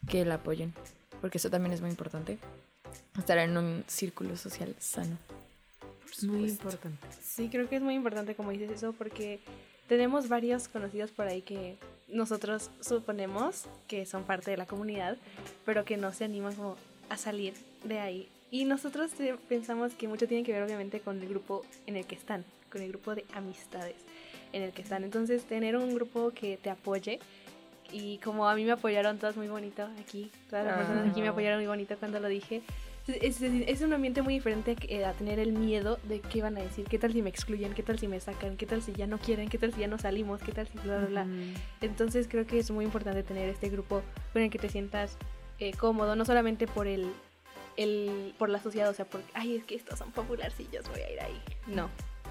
que 0.08 0.24
la 0.24 0.36
apoyen, 0.36 0.72
porque 1.20 1.38
eso 1.38 1.50
también 1.50 1.72
es 1.72 1.80
muy 1.80 1.90
importante, 1.90 2.38
estar 3.18 3.38
en 3.38 3.56
un 3.56 3.84
círculo 3.86 4.36
social 4.36 4.74
sano. 4.78 5.16
Muy 6.22 6.48
importante. 6.48 7.06
Sí, 7.22 7.48
creo 7.48 7.68
que 7.68 7.76
es 7.76 7.82
muy 7.82 7.94
importante 7.94 8.34
como 8.34 8.50
dices 8.50 8.70
eso 8.70 8.92
porque 8.92 9.40
tenemos 9.88 10.28
varios 10.28 10.68
conocidos 10.68 11.10
por 11.10 11.26
ahí 11.26 11.42
que 11.42 11.76
nosotros 12.08 12.70
suponemos 12.80 13.66
que 13.86 14.06
son 14.06 14.24
parte 14.24 14.50
de 14.50 14.56
la 14.56 14.66
comunidad, 14.66 15.16
pero 15.64 15.84
que 15.84 15.96
no 15.96 16.12
se 16.12 16.24
animan 16.24 16.54
como 16.54 16.76
a 17.08 17.16
salir 17.16 17.54
de 17.84 18.00
ahí. 18.00 18.28
Y 18.50 18.64
nosotros 18.64 19.12
pensamos 19.48 19.92
que 19.92 20.08
mucho 20.08 20.26
tiene 20.26 20.44
que 20.44 20.52
ver 20.52 20.62
obviamente 20.62 21.00
con 21.00 21.20
el 21.20 21.28
grupo 21.28 21.64
en 21.86 21.96
el 21.96 22.06
que 22.06 22.14
están, 22.14 22.44
con 22.72 22.82
el 22.82 22.88
grupo 22.88 23.14
de 23.14 23.24
amistades 23.34 23.96
en 24.52 24.62
el 24.62 24.72
que 24.72 24.82
están. 24.82 25.04
Entonces 25.04 25.44
tener 25.44 25.76
un 25.76 25.94
grupo 25.94 26.30
que 26.30 26.56
te 26.56 26.70
apoye 26.70 27.20
y 27.92 28.18
como 28.18 28.48
a 28.48 28.54
mí 28.54 28.64
me 28.64 28.72
apoyaron 28.72 29.18
todas 29.18 29.36
muy 29.36 29.48
bonito 29.48 29.88
aquí, 30.00 30.30
todas 30.50 30.64
las 30.66 30.76
personas 30.76 31.10
aquí 31.10 31.20
me 31.20 31.28
Ah. 31.28 31.30
apoyaron 31.30 31.58
muy 31.60 31.66
bonito 31.66 31.96
cuando 31.98 32.20
lo 32.20 32.28
dije, 32.28 32.62
es, 33.06 33.40
es- 33.40 33.68
es 33.68 33.80
un 33.80 33.92
ambiente 33.94 34.20
muy 34.20 34.34
diferente 34.34 34.76
que- 34.76 35.04
a 35.06 35.12
tener 35.12 35.38
el 35.38 35.52
miedo 35.52 35.98
de 36.04 36.20
qué 36.20 36.42
van 36.42 36.58
a 36.58 36.60
decir, 36.60 36.84
qué 36.86 36.98
tal 36.98 37.12
si 37.14 37.22
me 37.22 37.30
excluyen, 37.30 37.72
qué 37.72 37.82
tal 37.82 37.98
si 37.98 38.06
me 38.06 38.20
sacan, 38.20 38.56
qué 38.58 38.66
tal 38.66 38.82
si 38.82 38.92
ya 38.92 39.06
no 39.06 39.18
quieren, 39.18 39.48
qué 39.48 39.56
tal 39.56 39.72
si 39.72 39.80
ya 39.80 39.86
no 39.88 39.98
salimos, 39.98 40.42
qué 40.42 40.52
tal 40.52 40.68
si 40.68 40.76
bla, 40.78 40.98
bla, 40.98 41.06
bla. 41.06 41.22
Ujú. 41.22 41.32
Entonces 41.80 42.28
creo 42.28 42.46
que 42.46 42.58
es 42.58 42.70
muy 42.70 42.84
importante 42.84 43.22
tener 43.22 43.48
este 43.48 43.70
grupo 43.70 44.02
con 44.34 44.42
el 44.42 44.50
que 44.50 44.58
te 44.58 44.68
sientas 44.68 45.16
eh, 45.58 45.72
cómodo, 45.72 46.14
no 46.16 46.24
solamente 46.26 46.66
por 46.68 46.86
el, 46.86 47.10
el, 47.76 48.34
por 48.38 48.48
la 48.50 48.60
sociedad, 48.60 48.88
o 48.90 48.94
sea, 48.94 49.04
porque, 49.06 49.26
ay, 49.34 49.56
es 49.56 49.64
que 49.64 49.74
estos 49.74 49.98
son 49.98 50.12
popularcillos, 50.12 50.88
voy 50.88 51.00
a 51.00 51.10
ir 51.12 51.20
ahí. 51.20 51.40
No, 51.66 51.88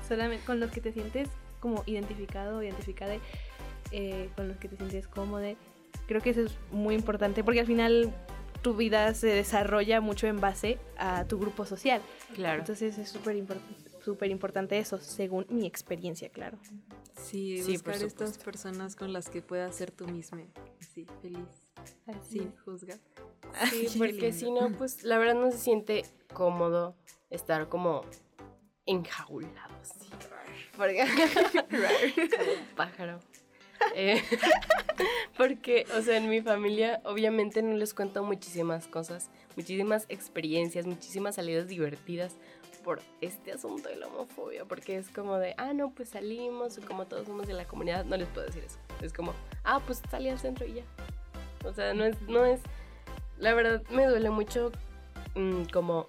solamente 0.08 0.46
con 0.46 0.60
los 0.60 0.72
que 0.72 0.82
te 0.82 0.92
sientes 0.94 1.28
como 1.60 1.84
identificado, 1.88 2.62
identificada, 2.62 3.16
eh, 3.92 4.30
con 4.36 4.48
los 4.48 4.58
que 4.58 4.68
te 4.68 4.78
sientes 4.78 5.08
cómodo. 5.08 5.56
Creo 6.08 6.22
que 6.22 6.32
eso 6.32 6.42
es 6.42 6.58
muy 6.72 6.96
importante 6.96 7.44
porque 7.44 7.60
al 7.60 7.68
final 7.68 8.14
tu 8.62 8.76
vida 8.76 9.14
se 9.14 9.28
desarrolla 9.28 10.02
mucho 10.02 10.28
en 10.28 10.40
base 10.40 10.78
a 10.98 11.26
tu 11.26 11.40
grupo 11.40 11.66
social. 11.66 12.02
Claro. 12.34 12.60
Entonces 12.60 12.98
es 12.98 13.10
súper 13.10 13.36
importante. 13.36 13.92
Súper 14.04 14.32
importante 14.32 14.78
eso, 14.78 15.00
según 15.00 15.46
mi 15.50 15.68
experiencia, 15.68 16.30
claro. 16.30 16.58
Sí, 17.16 17.62
Sí, 17.64 17.74
buscar 17.74 17.96
estas 17.96 18.38
personas 18.38 18.96
con 18.96 19.12
las 19.12 19.30
que 19.30 19.42
puedas 19.42 19.76
ser 19.76 19.92
tú 19.92 20.08
misma. 20.08 20.42
Sí, 20.80 21.06
feliz. 21.22 21.48
Sin 22.30 22.56
juzgar. 22.58 23.00
Sí, 23.70 23.88
porque 23.98 24.32
si 24.32 24.52
no, 24.52 24.72
pues 24.72 25.04
la 25.04 25.18
verdad 25.18 25.36
no 25.36 25.52
se 25.52 25.58
siente 25.58 26.06
cómodo 26.34 26.96
estar 27.30 27.68
como 27.70 28.02
enjaulado 28.86 29.76
así. 29.82 30.10
Porque, 30.76 31.04
como 32.38 32.52
un 32.52 32.76
pájaro. 32.76 33.20
Eh, 33.96 34.22
porque, 35.38 35.86
o 35.98 36.02
sea, 36.02 36.18
en 36.18 36.30
mi 36.30 36.42
familia 36.42 37.02
obviamente 37.04 37.62
no 37.62 37.76
les 37.76 37.94
cuento 37.94 38.24
muchísimas 38.24 38.88
cosas, 38.88 39.30
muchísimas 39.56 40.06
experiencias, 40.10 40.86
muchísimas 40.86 41.36
salidas 41.36 41.68
divertidas 41.68 42.36
por 42.84 43.02
este 43.20 43.52
asunto 43.52 43.90
de 43.90 43.98
la 43.98 44.08
homofobia, 44.08 44.64
porque 44.66 44.98
es 44.98 45.10
como 45.10 45.38
de, 45.38 45.56
ah, 45.58 45.74
no, 45.74 45.92
pues 45.92 46.10
salimos, 46.10 46.78
y 46.78 46.82
como 46.82 47.06
todos 47.06 47.28
somos 47.28 47.46
de 47.46 47.54
la 47.54 47.66
comunidad, 47.66 48.06
no 48.06 48.16
les 48.16 48.30
puedo 48.30 48.48
decir 48.48 48.64
eso. 48.64 48.78
Es 49.02 49.12
como, 49.12 49.34
ah, 49.66 49.82
pues 49.86 50.02
salí 50.10 50.30
al 50.30 50.40
centro 50.40 50.66
y 50.66 50.76
ya. 50.76 50.84
O 51.66 51.74
sea, 51.74 51.94
no 51.94 52.06
es, 52.06 52.22
no 52.24 52.46
es, 52.46 52.62
la 53.40 53.54
verdad 53.54 53.84
me 53.90 54.06
duele 54.06 54.30
mucho 54.30 54.72
mm, 55.36 55.64
como 55.74 56.08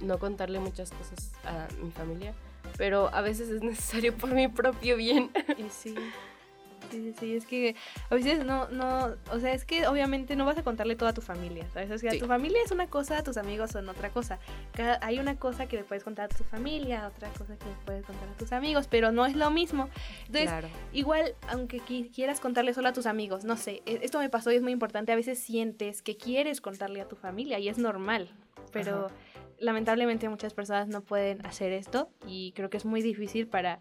no 0.00 0.18
contarle 0.18 0.58
muchas 0.58 0.90
cosas 0.90 1.32
a 1.44 1.68
mi 1.80 1.90
familia, 1.92 2.34
pero 2.76 3.14
a 3.14 3.20
veces 3.20 3.48
es 3.48 3.62
necesario 3.62 4.12
por 4.16 4.30
mi 4.34 4.48
propio 4.48 4.96
bien. 4.96 5.30
Y 5.56 5.68
sí. 5.70 5.94
Sí, 6.90 7.02
sí, 7.02 7.14
sí, 7.20 7.36
es 7.36 7.44
que 7.46 7.76
a 8.10 8.14
veces 8.14 8.44
no, 8.44 8.68
no, 8.68 9.10
o 9.30 9.38
sea, 9.40 9.52
es 9.52 9.64
que 9.64 9.86
obviamente 9.86 10.36
no 10.36 10.44
vas 10.46 10.56
a 10.58 10.62
contarle 10.62 10.96
todo 10.96 11.08
a 11.08 11.12
tu 11.12 11.20
familia, 11.20 11.66
¿sabes? 11.74 11.90
O 11.90 11.98
sea, 11.98 12.12
Sí. 12.12 12.18
tu 12.18 12.26
familia 12.26 12.58
es 12.64 12.70
una 12.70 12.86
cosa, 12.88 13.22
tus 13.22 13.36
amigos 13.36 13.70
son 13.72 13.88
otra 13.88 14.10
cosa. 14.10 14.38
Cada- 14.72 14.98
hay 15.02 15.18
una 15.18 15.36
cosa 15.36 15.66
que 15.66 15.76
le 15.76 15.84
puedes 15.84 16.02
contar 16.04 16.26
a 16.26 16.28
tu 16.34 16.44
familia, 16.44 17.08
otra 17.14 17.28
cosa 17.30 17.56
que 17.58 17.66
le 17.66 17.74
puedes 17.84 18.04
contar 18.06 18.28
a 18.28 18.32
tus 18.38 18.52
amigos, 18.52 18.86
pero 18.88 19.12
no 19.12 19.26
es 19.26 19.36
lo 19.36 19.50
mismo. 19.50 19.88
Entonces, 20.26 20.48
claro. 20.48 20.68
igual, 20.92 21.34
aunque 21.48 21.80
qui- 21.80 22.10
quieras 22.14 22.40
contarle 22.40 22.72
solo 22.72 22.88
a 22.88 22.92
tus 22.92 23.06
amigos, 23.06 23.44
no 23.44 23.56
sé, 23.56 23.82
e- 23.84 24.00
esto 24.02 24.18
me 24.18 24.30
pasó 24.30 24.50
y 24.50 24.56
es 24.56 24.62
muy 24.62 24.72
importante, 24.72 25.12
a 25.12 25.16
veces 25.16 25.38
sientes 25.38 26.00
que 26.00 26.16
quieres 26.16 26.60
contarle 26.60 27.00
a 27.00 27.08
tu 27.08 27.16
familia 27.16 27.58
y 27.58 27.68
es 27.68 27.78
normal, 27.78 28.30
pero 28.72 29.06
Ajá. 29.06 29.14
Lamentablemente 29.58 30.28
muchas 30.28 30.54
personas 30.54 30.88
no 30.88 31.02
pueden 31.02 31.44
hacer 31.46 31.72
esto 31.72 32.10
y 32.26 32.52
creo 32.52 32.70
que 32.70 32.76
es 32.76 32.84
muy 32.84 33.02
difícil 33.02 33.46
para, 33.46 33.80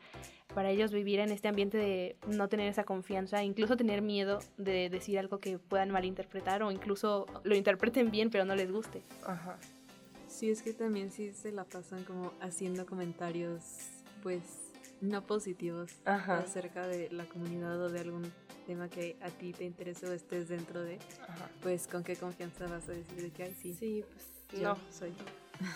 para 0.54 0.70
ellos 0.70 0.92
vivir 0.92 1.20
en 1.20 1.32
este 1.32 1.48
ambiente 1.48 1.78
de 1.78 2.18
no 2.28 2.48
tener 2.50 2.68
esa 2.68 2.84
confianza, 2.84 3.44
incluso 3.44 3.78
tener 3.78 4.02
miedo 4.02 4.40
de 4.58 4.90
decir 4.90 5.20
algo 5.20 5.40
que 5.40 5.60
puedan 5.60 5.90
malinterpretar 5.92 6.64
o 6.64 6.72
incluso 6.72 7.26
lo 7.44 7.56
interpreten 7.56 8.12
bien 8.12 8.30
pero 8.30 8.46
no 8.46 8.56
les 8.56 8.72
guste. 8.72 9.04
Ajá. 9.26 9.58
Sí, 10.28 10.50
es 10.50 10.62
que 10.62 10.74
también 10.74 11.12
sí 11.12 11.32
se 11.34 11.52
la 11.52 11.64
pasan 11.64 12.04
como 12.04 12.34
haciendo 12.42 12.86
comentarios, 12.86 13.64
pues, 14.22 14.42
no 15.00 15.22
positivos 15.22 15.92
Ajá. 16.06 16.40
acerca 16.40 16.88
de 16.88 17.10
la 17.12 17.26
comunidad 17.26 17.80
o 17.82 17.90
de 17.90 18.00
algún 18.02 18.32
tema 18.66 18.90
que 18.90 19.16
a 19.22 19.30
ti 19.30 19.54
te 19.54 19.64
interese 19.64 20.06
o 20.08 20.12
estés 20.14 20.50
dentro 20.50 20.82
de, 20.84 21.00
Ajá. 21.28 21.50
pues, 21.62 21.88
¿con 21.88 22.04
qué 22.04 22.16
confianza 22.18 22.68
vas 22.68 22.90
a 22.90 22.92
decir 22.92 23.22
de 23.22 23.30
que, 23.32 23.44
ay, 23.44 23.54
sí, 23.54 23.74
Sí, 23.74 24.04
pues 24.12 24.62
yo 24.62 24.70
no. 24.70 24.78
soy? 24.92 25.14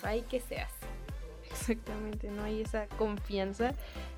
Hay 0.03 0.21
que 0.23 0.39
seas. 0.39 0.71
Exactamente, 1.49 2.29
no 2.29 2.43
hay 2.45 2.61
esa 2.61 2.87
confianza 2.87 3.73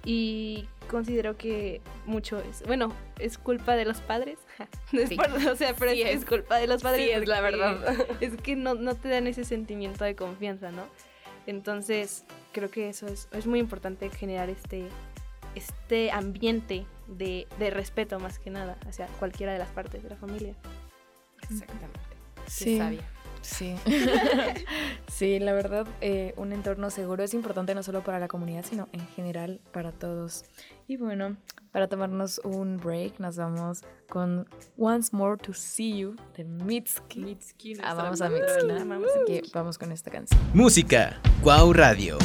y 0.05 0.67
considero 0.89 1.35
que 1.35 1.81
mucho 2.05 2.39
es, 2.39 2.61
bueno, 2.67 2.93
es 3.17 3.39
culpa 3.39 3.75
de 3.75 3.85
los 3.85 4.01
padres, 4.01 4.37
Sí. 4.91 5.15
por- 5.15 5.31
o 5.31 5.55
sea, 5.55 5.73
pero 5.75 5.91
Sí 5.93 6.03
es, 6.03 6.25
culpa 6.25 6.57
de 6.57 6.67
los 6.67 6.83
padres. 6.83 7.03
Sí, 7.05 7.11
es 7.11 7.27
la 7.27 7.41
verdad. 7.41 7.77
Es 8.21 8.35
que 8.37 8.55
no, 8.55 8.75
no 8.75 8.93
te 8.95 9.09
dan 9.09 9.25
ese 9.25 9.45
sentimiento 9.45 10.03
de 10.05 10.15
confianza, 10.15 10.71
¿no? 10.71 10.83
Entonces, 11.47 12.23
creo 12.51 12.69
que 12.69 12.87
eso 12.89 13.07
es, 13.07 13.27
es 13.31 13.47
muy 13.47 13.59
importante 13.59 14.09
generar 14.11 14.49
este, 14.49 14.87
este 15.55 16.11
ambiente 16.11 16.85
de, 17.07 17.47
de 17.57 17.69
respeto 17.71 18.19
más 18.19 18.37
que 18.39 18.51
nada 18.51 18.77
hacia 18.87 19.07
cualquiera 19.19 19.53
de 19.53 19.59
las 19.59 19.69
partes 19.69 20.03
de 20.03 20.09
la 20.09 20.15
familia. 20.17 20.53
Exactamente. 21.41 21.99
Qué 22.45 22.51
Sí. 22.51 22.77
sabia. 22.77 23.01
Sí. 23.43 23.75
sí, 25.07 25.39
la 25.39 25.53
verdad, 25.53 25.85
eh, 26.01 26.33
un 26.37 26.53
entorno 26.53 26.89
seguro 26.89 27.23
es 27.23 27.33
importante 27.33 27.75
no 27.75 27.83
solo 27.83 28.03
para 28.03 28.19
la 28.19 28.27
comunidad, 28.27 28.65
sino 28.67 28.87
en 28.91 29.05
general 29.09 29.59
para 29.71 29.91
todos. 29.91 30.45
Y 30.87 30.97
bueno, 30.97 31.37
para 31.71 31.87
tomarnos 31.87 32.39
un 32.43 32.77
break, 32.77 33.19
nos 33.19 33.37
vamos 33.37 33.81
con 34.09 34.47
Once 34.77 35.15
More 35.15 35.37
to 35.37 35.53
See 35.53 35.97
You 35.99 36.15
de 36.35 36.43
Mitski. 36.45 37.19
Mitski, 37.19 37.77
Ah, 37.83 37.93
vamos 37.93 38.21
a. 38.21 38.29
Mitski. 38.29 38.71
A 38.71 39.25
que 39.25 39.41
vamos 39.53 39.77
con 39.77 39.91
esta 39.91 40.09
canción. 40.09 40.39
Música. 40.53 41.19
Guau 41.41 41.73
Radio. 41.73 42.17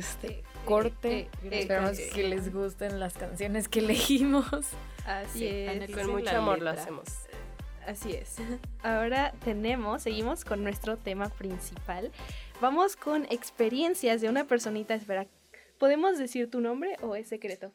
Este 0.00 0.26
Eh, 0.28 0.42
corte. 0.64 1.18
eh, 1.20 1.28
eh, 1.44 1.60
Esperamos 1.60 1.98
eh, 1.98 2.10
que 2.14 2.28
les 2.28 2.52
gusten 2.52 3.00
las 3.00 3.14
canciones 3.14 3.68
que 3.68 3.78
elegimos. 3.80 4.46
Así 5.06 5.38
Sí, 5.40 5.46
es. 5.48 5.90
Con 5.90 6.10
mucho 6.10 6.36
amor 6.36 6.60
lo 6.60 6.70
hacemos. 6.70 7.04
Así 7.86 8.12
es. 8.12 8.36
Ahora 8.82 9.32
tenemos, 9.44 10.02
seguimos 10.02 10.44
con 10.44 10.62
nuestro 10.62 10.96
tema 10.98 11.28
principal. 11.30 12.12
Vamos 12.60 12.94
con 12.96 13.24
experiencias 13.30 14.20
de 14.20 14.28
una 14.28 14.44
personita. 14.46 14.94
Espera, 14.94 15.26
¿podemos 15.78 16.18
decir 16.18 16.50
tu 16.50 16.60
nombre 16.60 16.96
o 17.00 17.16
es 17.16 17.28
secreto? 17.28 17.72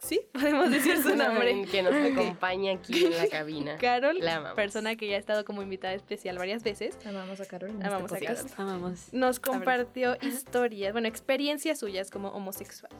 Sí, 0.00 0.20
podemos 0.32 0.70
decir 0.70 1.02
su 1.02 1.14
nombre. 1.16 1.64
que 1.70 1.82
nos 1.82 1.92
acompaña 2.12 2.72
aquí 2.74 3.04
en 3.06 3.16
la 3.16 3.26
cabina. 3.28 3.76
Carol, 3.78 4.18
La 4.20 4.54
persona 4.54 4.94
que 4.96 5.08
ya 5.08 5.16
ha 5.16 5.18
estado 5.18 5.44
como 5.44 5.60
invitada 5.62 5.94
especial 5.94 6.38
varias 6.38 6.62
veces, 6.62 6.96
Amamos 7.04 7.40
a 7.40 7.46
Carol. 7.46 7.70
en 7.70 7.84
Amamos 7.84 8.12
este 8.12 8.26
a 8.26 8.30
podcast. 8.34 8.58
Amamos. 8.60 9.12
nos 9.12 9.40
compartió 9.40 10.16
historias, 10.22 10.92
bueno, 10.92 11.08
experiencias 11.08 11.78
suyas 11.80 12.10
como 12.10 12.28
homosexual. 12.28 12.92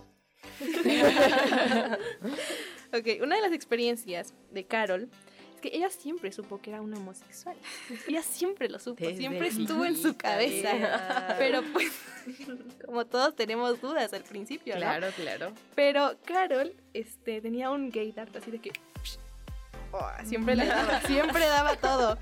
ok, 2.93 3.07
una 3.23 3.37
de 3.37 3.43
las 3.43 3.53
experiencias 3.53 4.35
de 4.51 4.65
Carol 4.67 5.09
es 5.59 5.61
que 5.71 5.77
ella 5.77 5.91
siempre 5.91 6.31
supo 6.33 6.61
que 6.61 6.71
era 6.71 6.81
una 6.81 6.97
homosexual. 6.99 7.57
Ella 8.09 8.23
siempre 8.23 8.69
lo 8.69 8.79
supo, 8.79 9.05
Desde 9.05 9.19
siempre 9.19 9.49
estuvo 9.49 9.85
en 9.85 9.97
su 9.97 10.17
cabeza. 10.17 11.35
Pero 11.39 11.63
pues, 11.73 11.93
como 12.87 13.05
todos 13.07 13.35
tenemos 13.35 13.81
dudas 13.81 14.13
al 14.13 14.23
principio, 14.23 14.75
¿no? 14.75 14.81
Claro, 14.81 15.09
claro. 15.17 15.53
Pero 15.75 16.17
Carol 16.25 16.73
este, 16.95 17.41
tenía 17.41 17.71
un 17.71 17.91
gay 17.91 18.13
dart 18.13 18.35
así 18.37 18.51
de 18.51 18.61
que. 18.61 18.73
oh, 19.93 20.09
siempre 20.25 20.55
le 20.55 20.67
daba, 20.67 21.01
siempre 21.07 21.47
daba 21.47 21.77
todo. 21.77 22.19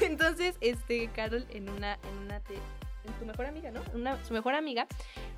Entonces, 0.00 0.56
este, 0.60 1.08
Carol 1.08 1.46
en 1.50 1.68
una, 1.68 1.94
en 1.94 2.18
una 2.24 2.40
te- 2.40 2.54
en 2.54 3.18
su 3.20 3.24
mejor 3.26 3.46
amiga, 3.46 3.70
¿no? 3.70 3.80
Una, 3.94 4.22
su 4.24 4.34
mejor 4.34 4.54
amiga 4.54 4.88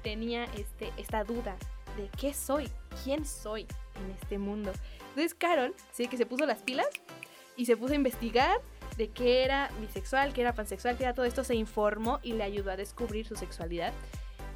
tenía 0.02 0.44
este, 0.56 0.90
esta 0.96 1.24
duda 1.24 1.56
de 1.98 2.08
qué 2.18 2.32
soy, 2.32 2.70
quién 3.04 3.26
soy 3.26 3.66
en 3.98 4.10
este 4.20 4.38
mundo. 4.38 4.72
Entonces 5.10 5.34
Carol, 5.34 5.74
sí, 5.92 6.08
que 6.08 6.16
se 6.16 6.26
puso 6.26 6.46
las 6.46 6.62
pilas 6.62 6.88
y 7.56 7.66
se 7.66 7.76
puso 7.76 7.92
a 7.92 7.96
investigar 7.96 8.60
de 8.96 9.08
qué 9.08 9.44
era 9.44 9.70
bisexual, 9.80 10.32
qué 10.32 10.40
era 10.40 10.54
pansexual, 10.54 10.96
qué 10.96 11.04
era 11.04 11.14
todo 11.14 11.26
esto, 11.26 11.44
se 11.44 11.54
informó 11.54 12.20
y 12.22 12.32
le 12.32 12.44
ayudó 12.44 12.70
a 12.70 12.76
descubrir 12.76 13.26
su 13.26 13.36
sexualidad. 13.36 13.92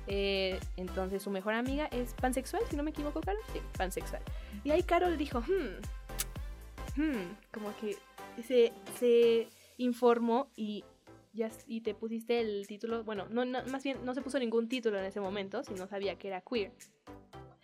Eh, 0.08 0.58
entonces 0.76 1.22
su 1.22 1.30
mejor 1.30 1.54
amiga 1.54 1.86
es 1.86 2.14
pansexual, 2.14 2.62
si 2.68 2.76
no 2.76 2.82
me 2.82 2.90
equivoco, 2.90 3.20
Carol. 3.20 3.40
Sí, 3.52 3.60
pansexual. 3.76 4.22
Y 4.64 4.70
ahí 4.70 4.82
Carol 4.82 5.16
dijo, 5.16 5.40
hmm, 5.40 7.00
hmm, 7.00 7.36
como 7.52 7.74
que 7.76 7.96
se, 8.42 8.72
se 8.98 9.48
informó 9.78 10.48
y 10.56 10.84
ya 11.32 11.50
y 11.66 11.80
te 11.80 11.94
pusiste 11.94 12.40
el 12.40 12.66
título, 12.66 13.04
bueno, 13.04 13.26
no, 13.30 13.44
no, 13.44 13.64
más 13.66 13.82
bien 13.82 14.04
no 14.04 14.14
se 14.14 14.22
puso 14.22 14.38
ningún 14.38 14.68
título 14.68 14.98
en 14.98 15.04
ese 15.04 15.20
momento, 15.20 15.64
si 15.64 15.74
no 15.74 15.86
sabía 15.86 16.16
que 16.16 16.28
era 16.28 16.40
queer. 16.40 16.72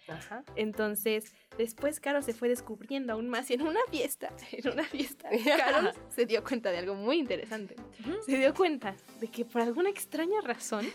Ajá. 0.08 0.44
Entonces, 0.56 1.32
después 1.56 2.00
Carol 2.00 2.22
se 2.22 2.32
fue 2.32 2.48
descubriendo 2.48 3.12
aún 3.12 3.28
más 3.28 3.50
y 3.50 3.54
en 3.54 3.62
una 3.62 3.80
fiesta, 3.90 4.32
en 4.52 4.72
una 4.72 4.84
fiesta, 4.84 5.28
Carol 5.56 5.92
se 6.14 6.26
dio 6.26 6.42
cuenta 6.42 6.70
de 6.70 6.78
algo 6.78 6.94
muy 6.94 7.18
interesante. 7.18 7.76
Se 8.24 8.36
dio 8.36 8.54
cuenta 8.54 8.96
de 9.20 9.28
que 9.28 9.44
por 9.44 9.62
alguna 9.62 9.90
extraña 9.90 10.40
razón, 10.40 10.86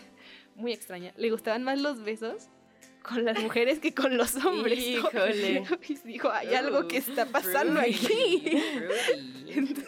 muy 0.55 0.73
extraña, 0.73 1.13
le 1.17 1.29
gustaban 1.29 1.63
más 1.63 1.79
los 1.79 2.03
besos 2.03 2.49
con 3.01 3.25
las 3.25 3.41
mujeres 3.41 3.79
que 3.79 3.93
con 3.93 4.17
los 4.17 4.35
hombres. 4.45 4.79
¿no? 4.79 4.85
Híjole. 4.85 5.63
Y 5.87 5.95
dijo, 6.05 6.31
hay 6.31 6.55
algo 6.55 6.87
que 6.87 6.97
está 6.97 7.25
pasando 7.25 7.81
Rudy, 7.81 7.93
aquí. 7.93 8.61
Rudy. 8.79 9.83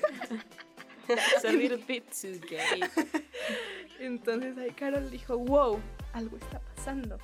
It's 1.07 1.45
a 1.45 1.51
little 1.51 1.77
bit 1.77 2.03
too 2.09 2.39
gay. 2.47 2.81
Entonces 3.99 4.57
ahí 4.57 4.71
Carol 4.71 5.09
dijo, 5.09 5.37
wow, 5.37 5.79
algo 6.13 6.37
está 6.37 6.59
pasando. 6.59 7.17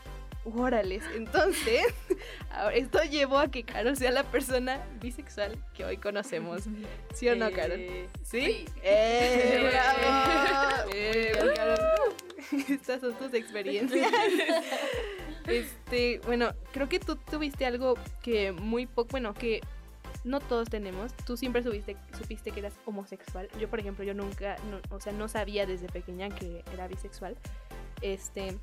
Órales. 0.44 1.04
Entonces, 1.16 1.84
esto 2.74 3.04
llevó 3.04 3.38
a 3.40 3.50
que 3.52 3.64
Carol 3.64 3.96
sea 3.96 4.12
la 4.12 4.24
persona 4.24 4.84
bisexual 5.00 5.58
que 5.76 5.86
hoy 5.86 5.98
conocemos. 5.98 6.64
¿Sí 7.14 7.28
o 7.30 7.36
no, 7.36 7.52
Carol? 7.52 7.80
Eh, 7.80 8.08
¿Sí? 8.24 8.66
¡Eh, 8.84 9.70
bravo! 9.72 10.90
Eh, 10.94 11.32
Bien, 11.34 11.56
Carol. 11.56 11.80
Estas 12.70 13.02
son 13.02 13.14
tus 13.16 13.34
experiencias. 13.34 14.12
Este, 15.48 16.20
bueno, 16.26 16.54
creo 16.72 16.88
que 16.90 17.00
tú 17.00 17.16
tuviste 17.16 17.66
algo 17.66 17.96
que 18.22 18.52
muy 18.52 18.86
poco, 18.86 19.10
bueno, 19.12 19.34
que 19.34 19.62
no 20.24 20.40
todos 20.40 20.70
tenemos. 20.70 21.14
Tú 21.26 21.36
siempre 21.38 21.64
supiste, 21.64 21.98
supiste 22.18 22.52
que 22.52 22.60
eras 22.60 22.74
homosexual. 22.86 23.48
Yo, 23.60 23.70
por 23.70 23.80
ejemplo, 23.80 24.04
yo 24.04 24.14
nunca, 24.14 24.56
no- 24.70 24.80
o 24.96 25.00
sea, 25.00 25.14
no 25.14 25.28
sabía 25.28 25.66
desde 25.66 25.88
pequeña 25.88 26.30
que 26.30 26.64
era 26.74 26.88
bisexual. 26.88 27.36
Este, 28.02 28.58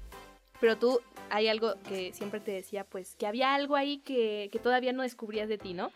pero 0.61 0.77
tú, 0.77 1.01
hay 1.31 1.49
algo 1.49 1.75
que 1.89 2.13
siempre 2.13 2.41
te 2.41 2.53
decía, 2.53 2.85
pues, 2.85 3.15
que 3.17 3.27
había 3.27 3.55
algo 3.55 3.77
ahí 3.77 3.99
que, 3.99 4.49
que 4.51 4.59
todavía 4.59 4.93
no 4.93 5.03
descubrías 5.03 5.49
de 5.49 5.59
ti, 5.59 5.75
¿no? 5.75 5.93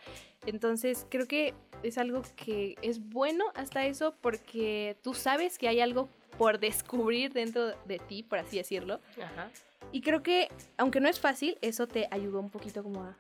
Entonces, 0.47 1.07
creo 1.09 1.27
que 1.27 1.55
es 1.83 1.99
algo 1.99 2.23
que 2.37 2.77
es 2.83 3.01
bueno 3.09 3.45
hasta 3.55 3.87
eso 3.87 4.15
porque 4.21 4.97
tú 5.03 5.15
sabes 5.15 5.59
que 5.59 5.69
hay 5.69 5.81
algo 5.81 6.09
por 6.39 6.59
descubrir 6.59 7.33
dentro 7.33 7.69
de 7.87 7.99
ti, 7.99 8.23
por 8.23 8.39
así 8.39 8.57
decirlo. 8.59 9.01
Ajá. 9.23 9.51
Y 9.91 10.01
creo 10.01 10.23
que, 10.23 10.49
aunque 10.79 11.01
no 11.01 11.09
es 11.09 11.21
fácil, 11.21 11.59
eso 11.61 11.87
te 11.87 12.09
ayudó 12.11 12.41
un 12.41 12.51
poquito 12.51 12.83
como 12.83 13.03
a, 13.03 13.17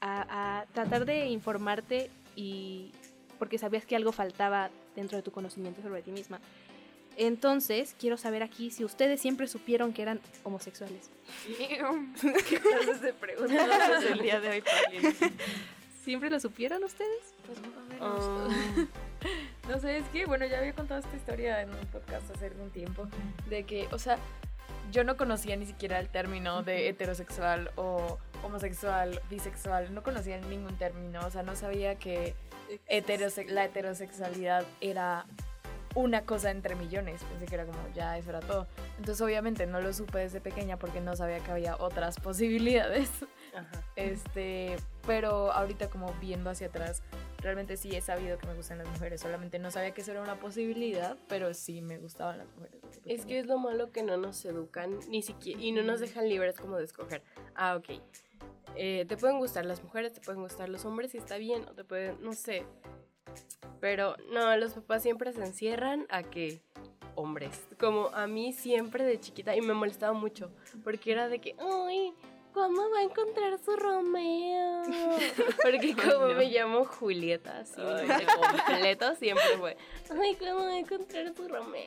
a- 0.00 0.60
a 0.60 0.66
tratar 0.66 1.04
de 1.04 1.26
informarte 1.26 2.10
y 2.36 2.92
porque 3.38 3.58
sabías 3.58 3.86
que 3.86 3.96
algo 3.96 4.12
faltaba 4.12 4.70
dentro 4.96 5.16
de 5.16 5.22
tu 5.22 5.30
conocimiento 5.30 5.82
sobre 5.82 6.02
ti 6.02 6.10
misma. 6.10 6.40
Entonces, 7.16 7.94
quiero 7.98 8.16
saber 8.16 8.42
aquí 8.42 8.70
si 8.70 8.84
ustedes 8.84 9.20
siempre 9.20 9.46
supieron 9.46 9.92
que 9.92 10.02
eran 10.02 10.20
homosexuales. 10.44 11.10
¿Qué 11.58 12.58
clases 12.60 13.02
de 13.02 13.12
preguntas 13.12 14.04
el 14.10 14.18
día 14.20 14.40
de 14.40 14.48
hoy, 14.48 14.62
Paulina? 14.62 15.14
¿Siempre 16.02 16.30
lo 16.30 16.40
supieron 16.40 16.82
ustedes? 16.82 17.34
Pues 17.46 17.60
más 17.60 17.70
o 17.76 17.80
menos. 17.88 18.48
Um, 18.48 18.86
No 19.68 19.78
sé, 19.78 19.98
es 19.98 20.04
que, 20.08 20.24
bueno, 20.26 20.46
ya 20.46 20.58
había 20.58 20.72
contado 20.72 20.98
esta 21.00 21.14
historia 21.14 21.60
en 21.60 21.70
un 21.70 21.86
podcast 21.92 22.28
hace 22.34 22.46
algún 22.46 22.70
tiempo, 22.70 23.06
de 23.50 23.64
que, 23.64 23.86
o 23.92 23.98
sea, 23.98 24.18
yo 24.90 25.04
no 25.04 25.16
conocía 25.16 25.54
ni 25.56 25.66
siquiera 25.66 26.00
el 26.00 26.08
término 26.08 26.62
de 26.62 26.88
heterosexual 26.88 27.70
o 27.76 28.18
homosexual, 28.42 29.20
bisexual, 29.28 29.94
no 29.94 30.02
conocía 30.02 30.38
ningún 30.38 30.76
término, 30.78 31.20
o 31.24 31.30
sea, 31.30 31.42
no 31.42 31.54
sabía 31.54 31.96
que 31.96 32.34
heterose- 32.88 33.46
la 33.48 33.66
heterosexualidad 33.66 34.64
era 34.80 35.26
una 35.94 36.24
cosa 36.24 36.50
entre 36.50 36.74
millones, 36.76 37.22
pensé 37.24 37.46
que 37.46 37.54
era 37.54 37.66
como, 37.66 37.78
ya, 37.94 38.16
eso 38.18 38.30
era 38.30 38.40
todo. 38.40 38.66
Entonces, 38.98 39.20
obviamente, 39.20 39.66
no 39.66 39.80
lo 39.80 39.92
supe 39.92 40.18
desde 40.18 40.40
pequeña 40.40 40.78
porque 40.78 41.00
no 41.00 41.16
sabía 41.16 41.40
que 41.40 41.50
había 41.50 41.76
otras 41.76 42.18
posibilidades. 42.20 43.10
ajá. 43.54 43.82
Este, 43.96 44.76
pero 45.06 45.52
ahorita 45.52 45.88
como 45.90 46.12
viendo 46.20 46.50
hacia 46.50 46.68
atrás, 46.68 47.02
realmente 47.38 47.76
sí 47.76 47.94
he 47.94 48.00
sabido 48.00 48.38
que 48.38 48.46
me 48.46 48.54
gustan 48.54 48.78
las 48.78 48.88
mujeres. 48.88 49.20
Solamente 49.20 49.58
no 49.58 49.70
sabía 49.70 49.92
que 49.92 50.02
eso 50.02 50.12
era 50.12 50.22
una 50.22 50.38
posibilidad, 50.38 51.16
pero 51.28 51.52
sí 51.54 51.80
me 51.82 51.98
gustaban 51.98 52.38
las 52.38 52.48
mujeres. 52.54 52.80
Es 53.04 53.26
que 53.26 53.38
es 53.38 53.46
lo 53.46 53.58
malo 53.58 53.90
que 53.92 54.02
no 54.02 54.16
nos 54.16 54.44
educan 54.44 54.98
ni 55.08 55.22
siquiera 55.22 55.60
y 55.60 55.72
no 55.72 55.82
nos 55.82 56.00
dejan 56.00 56.28
libres 56.28 56.56
como 56.56 56.76
de 56.76 56.84
escoger. 56.84 57.22
Ah, 57.54 57.76
ok. 57.76 58.00
Eh, 58.76 59.04
te 59.08 59.16
pueden 59.16 59.38
gustar 59.38 59.66
las 59.66 59.82
mujeres, 59.82 60.12
te 60.12 60.20
pueden 60.20 60.42
gustar 60.42 60.68
los 60.68 60.84
hombres 60.84 61.14
y 61.14 61.18
está 61.18 61.36
bien, 61.38 61.64
o 61.68 61.72
te 61.72 61.84
pueden, 61.84 62.22
no 62.22 62.32
sé. 62.34 62.64
Pero 63.80 64.16
no, 64.30 64.56
los 64.56 64.74
papás 64.74 65.02
siempre 65.02 65.32
se 65.32 65.40
encierran 65.42 66.06
a 66.10 66.22
que 66.22 66.60
hombres. 67.14 67.66
Como 67.78 68.08
a 68.08 68.26
mí 68.26 68.52
siempre 68.52 69.04
de 69.04 69.18
chiquita 69.20 69.56
y 69.56 69.60
me 69.60 69.74
molestaba 69.74 70.12
mucho 70.12 70.50
porque 70.84 71.12
era 71.12 71.28
de 71.28 71.38
que, 71.40 71.54
ay, 71.58 72.12
¿cuándo 72.52 72.82
va 72.90 72.98
a 72.98 73.02
encontrar 73.02 73.58
su 73.58 73.76
Romeo? 73.76 74.82
Porque 75.62 75.94
como 75.94 76.28
no. 76.28 76.34
me 76.34 76.46
llamo 76.46 76.84
Julieta, 76.84 77.60
así 77.60 77.80
de 77.80 78.26
completo 78.26 79.14
siempre 79.16 79.56
fue, 79.58 79.76
ay, 80.10 80.34
¿cuándo 80.36 80.64
va 80.64 80.70
a 80.70 80.78
encontrar 80.78 81.34
su 81.34 81.48
Romeo? 81.48 81.84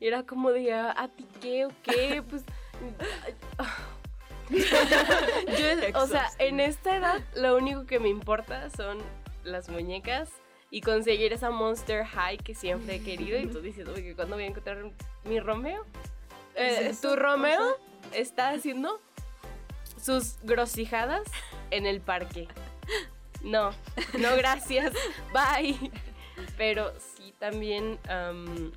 Y 0.00 0.06
era 0.06 0.22
como 0.24 0.50
de, 0.50 0.72
"Ah, 0.72 0.94
¿a 0.96 1.08
ti 1.08 1.26
qué 1.40 1.66
o 1.66 1.70
qué? 1.82 2.22
Pues... 2.28 2.42
Yo, 4.50 6.00
o 6.00 6.06
sea, 6.08 6.28
en 6.38 6.58
esta 6.58 6.96
edad 6.96 7.20
lo 7.36 7.56
único 7.56 7.86
que 7.86 8.00
me 8.00 8.08
importa 8.08 8.68
son 8.70 8.98
las 9.44 9.68
muñecas 9.68 10.30
y 10.70 10.80
conseguir 10.80 11.32
esa 11.32 11.50
Monster 11.50 12.04
High 12.04 12.38
que 12.38 12.54
siempre 12.54 12.96
he 12.96 13.02
querido. 13.02 13.38
Y 13.38 13.46
tú 13.46 13.60
dices, 13.60 13.88
oye, 13.88 14.14
¿cuándo 14.14 14.36
voy 14.36 14.44
a 14.44 14.48
encontrar 14.48 14.90
mi 15.24 15.40
Romeo? 15.40 15.84
Eh, 16.54 16.94
tu 17.00 17.16
Romeo 17.16 17.76
está 18.12 18.50
haciendo 18.50 19.00
sus 20.00 20.38
grosijadas 20.42 21.22
en 21.70 21.86
el 21.86 22.00
parque. 22.00 22.48
No, 23.42 23.70
no, 24.18 24.36
gracias. 24.36 24.92
Bye. 25.32 25.90
Pero 26.56 26.92
sí, 26.98 27.34
también 27.38 27.98
am, 28.08 28.72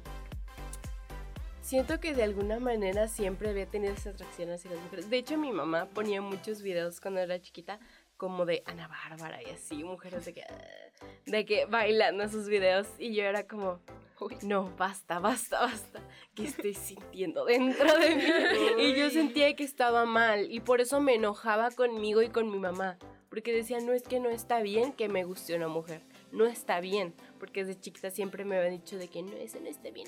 siento 1.62 2.00
que 2.00 2.14
de 2.14 2.24
alguna 2.24 2.60
manera 2.60 3.08
siempre 3.08 3.50
había 3.50 3.66
tenido 3.66 3.94
esa 3.94 4.12
atracción 4.12 4.52
hacia 4.52 4.72
las 4.72 4.80
mujeres. 4.82 5.10
De 5.10 5.18
hecho, 5.18 5.38
mi 5.38 5.52
mamá 5.52 5.86
ponía 5.86 6.22
muchos 6.22 6.62
videos 6.62 7.00
cuando 7.00 7.20
era 7.20 7.42
chiquita 7.42 7.80
como 8.18 8.46
de 8.46 8.64
Ana 8.66 8.88
Bárbara 8.88 9.42
y 9.42 9.50
así, 9.50 9.84
mujeres 9.84 10.26
de 10.26 10.34
que, 10.34 10.44
ah, 10.44 10.83
de 11.26 11.46
que 11.46 11.66
bailando 11.66 12.24
esos 12.24 12.48
videos 12.48 12.88
y 13.00 13.14
yo 13.14 13.24
era 13.24 13.48
como, 13.48 13.80
"Uy, 14.20 14.36
no, 14.44 14.74
basta, 14.78 15.20
basta, 15.20 15.62
basta, 15.62 16.02
que 16.36 16.46
estoy 16.46 16.74
sintiendo 16.74 17.46
dentro 17.46 17.98
de 17.98 18.16
mí. 18.16 18.24
Y 18.80 18.96
yo 18.96 19.10
sentía 19.10 19.56
que 19.56 19.64
estaba 19.64 20.06
mal 20.06 20.52
y 20.52 20.60
por 20.60 20.82
eso 20.82 21.00
me 21.00 21.16
enojaba 21.16 21.72
conmigo 21.72 22.22
y 22.22 22.30
con 22.30 22.50
mi 22.52 22.60
mamá, 22.60 22.98
porque 23.30 23.54
decía, 23.54 23.80
no 23.80 23.94
es 23.94 24.04
que 24.04 24.20
no 24.20 24.30
está 24.30 24.62
bien 24.62 24.94
que 24.94 25.10
me 25.10 25.24
guste 25.24 25.56
una 25.56 25.68
mujer, 25.68 26.02
no 26.32 26.46
está 26.46 26.80
bien, 26.80 27.14
porque 27.40 27.66
desde 27.66 27.80
chiquita 27.80 28.10
siempre 28.12 28.46
me 28.46 28.58
habían 28.58 28.74
dicho 28.74 28.98
de 28.98 29.08
que 29.08 29.22
no, 29.24 29.34
eso 29.34 29.60
no 29.60 29.68
está 29.68 29.90
bien. 29.92 30.08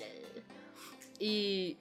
Y 1.19 1.77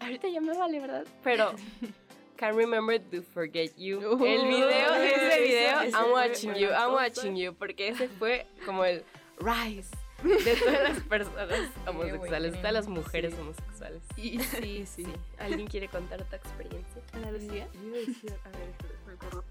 ahorita 0.00 0.28
ya 0.28 0.40
me 0.40 0.56
vale, 0.56 0.80
¿verdad? 0.80 1.06
Pero 1.22 1.52
Can't 2.38 2.54
Remember 2.56 2.98
to 2.98 3.22
Forget 3.22 3.72
You. 3.76 4.00
el 4.24 4.46
video, 4.46 4.94
ese 4.94 5.40
video, 5.40 5.80
ese 5.80 5.94
I'm 5.96 6.12
watching 6.12 6.54
you, 6.54 6.68
I'm 6.70 6.92
watching 6.92 7.36
you, 7.36 7.52
porque 7.52 7.88
ese 7.88 8.08
fue 8.08 8.46
como 8.64 8.84
el 8.84 9.02
rise 9.40 9.90
de 10.22 10.54
todas 10.56 10.82
las 10.88 11.00
personas 11.02 11.70
homosexuales, 11.86 12.52
de 12.52 12.58
todas 12.58 12.72
las 12.72 12.88
mujeres 12.88 13.34
Sí. 13.34 13.40
homosexuales. 13.40 14.02
Y 14.16 14.38
sí, 14.38 14.86
sí. 14.86 15.04
Sí. 15.04 15.06
¿Alguien 15.38 15.66
quiere 15.66 15.88
contar 15.88 16.22
tu 16.24 16.36
experiencia? 16.36 17.02
Ana 17.12 17.30
Lucía. 17.32 17.68
Yo 17.74 17.80
iba 17.88 17.98
a 18.44 18.50
ver, 18.50 18.68
espera, 18.70 18.94
me 19.06 19.12
acuerdo. 19.14 19.44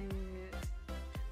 Eh, 0.00 0.50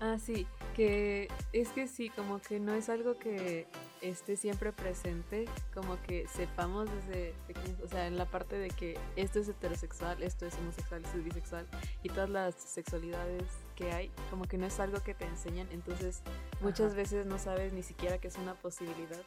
ah, 0.01 0.17
sí, 0.19 0.47
que 0.77 1.29
es 1.55 1.71
que 1.71 1.87
sí, 1.87 2.11
como 2.11 2.41
que 2.41 2.61
no 2.61 2.75
es 2.75 2.89
algo 2.91 3.19
que 3.19 3.67
esté 4.03 4.37
siempre 4.37 4.73
presente, 4.73 5.47
como 5.75 6.01
que 6.03 6.27
sepamos 6.29 6.89
desde 6.91 7.35
pequeños, 7.47 7.81
o 7.83 7.89
sea, 7.89 8.07
en 8.07 8.17
la 8.17 8.27
parte 8.27 8.59
de 8.59 8.69
que 8.69 8.99
esto 9.17 9.39
es 9.39 9.49
heterosexual, 9.49 10.23
esto 10.23 10.47
es 10.47 10.55
homosexual, 10.57 11.05
esto 11.05 11.19
es 11.19 11.25
bisexual, 11.25 11.67
y 12.03 12.09
todas 12.09 12.31
las 12.31 12.55
sexualidades 12.55 13.45
que 13.77 13.93
hay, 13.93 14.11
como 14.31 14.45
que 14.45 14.59
no 14.59 14.67
es 14.67 14.79
algo 14.81 15.03
que 15.03 15.15
te 15.15 15.25
enseñan, 15.25 15.69
entonces 15.71 16.23
muchas 16.61 16.95
veces 16.95 17.27
no 17.27 17.39
sabes 17.39 17.73
ni 17.73 17.83
siquiera 17.83 18.19
que 18.19 18.29
es 18.29 18.37
una 18.37 18.55
posibilidad. 18.55 19.23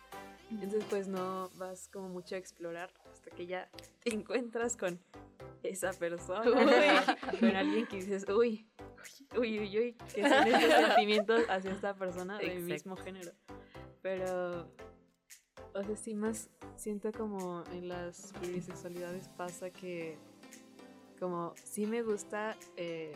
Entonces 0.51 0.84
pues 0.89 1.07
no 1.07 1.49
vas 1.55 1.88
como 1.88 2.10
mucho 2.10 2.36
a 2.36 2.38
explorar 2.38 2.91
hasta 3.10 3.31
que 3.31 3.45
ya 3.45 3.69
te 4.03 4.13
encuentras 4.13 4.75
con 4.75 4.99
esa 5.63 5.93
persona, 5.93 6.43
con 7.39 7.55
alguien 7.55 7.88
que 7.88 7.97
dices, 7.97 8.27
uy, 8.27 8.67
uy, 9.38 9.60
uy, 9.60 9.79
uy, 9.79 9.97
que 10.13 10.27
son 10.27 10.47
estos 10.47 10.73
sentimientos 10.88 11.41
hacia 11.49 11.71
esta 11.71 11.93
persona 11.95 12.38
del 12.38 12.49
Exacto. 12.49 12.73
mismo 12.73 12.97
género. 12.97 13.31
Pero, 14.02 14.68
o 15.74 15.84
sea, 15.84 15.96
sí 15.96 16.16
más 16.16 16.50
siento 16.76 17.12
como 17.12 17.64
en 17.74 17.88
las 17.88 18.34
bisexualidades 18.42 19.28
pasa 19.30 19.70
que 19.70 20.18
como 21.20 21.54
sí 21.64 21.86
me 21.86 22.02
gusta, 22.02 22.58
eh, 22.78 23.14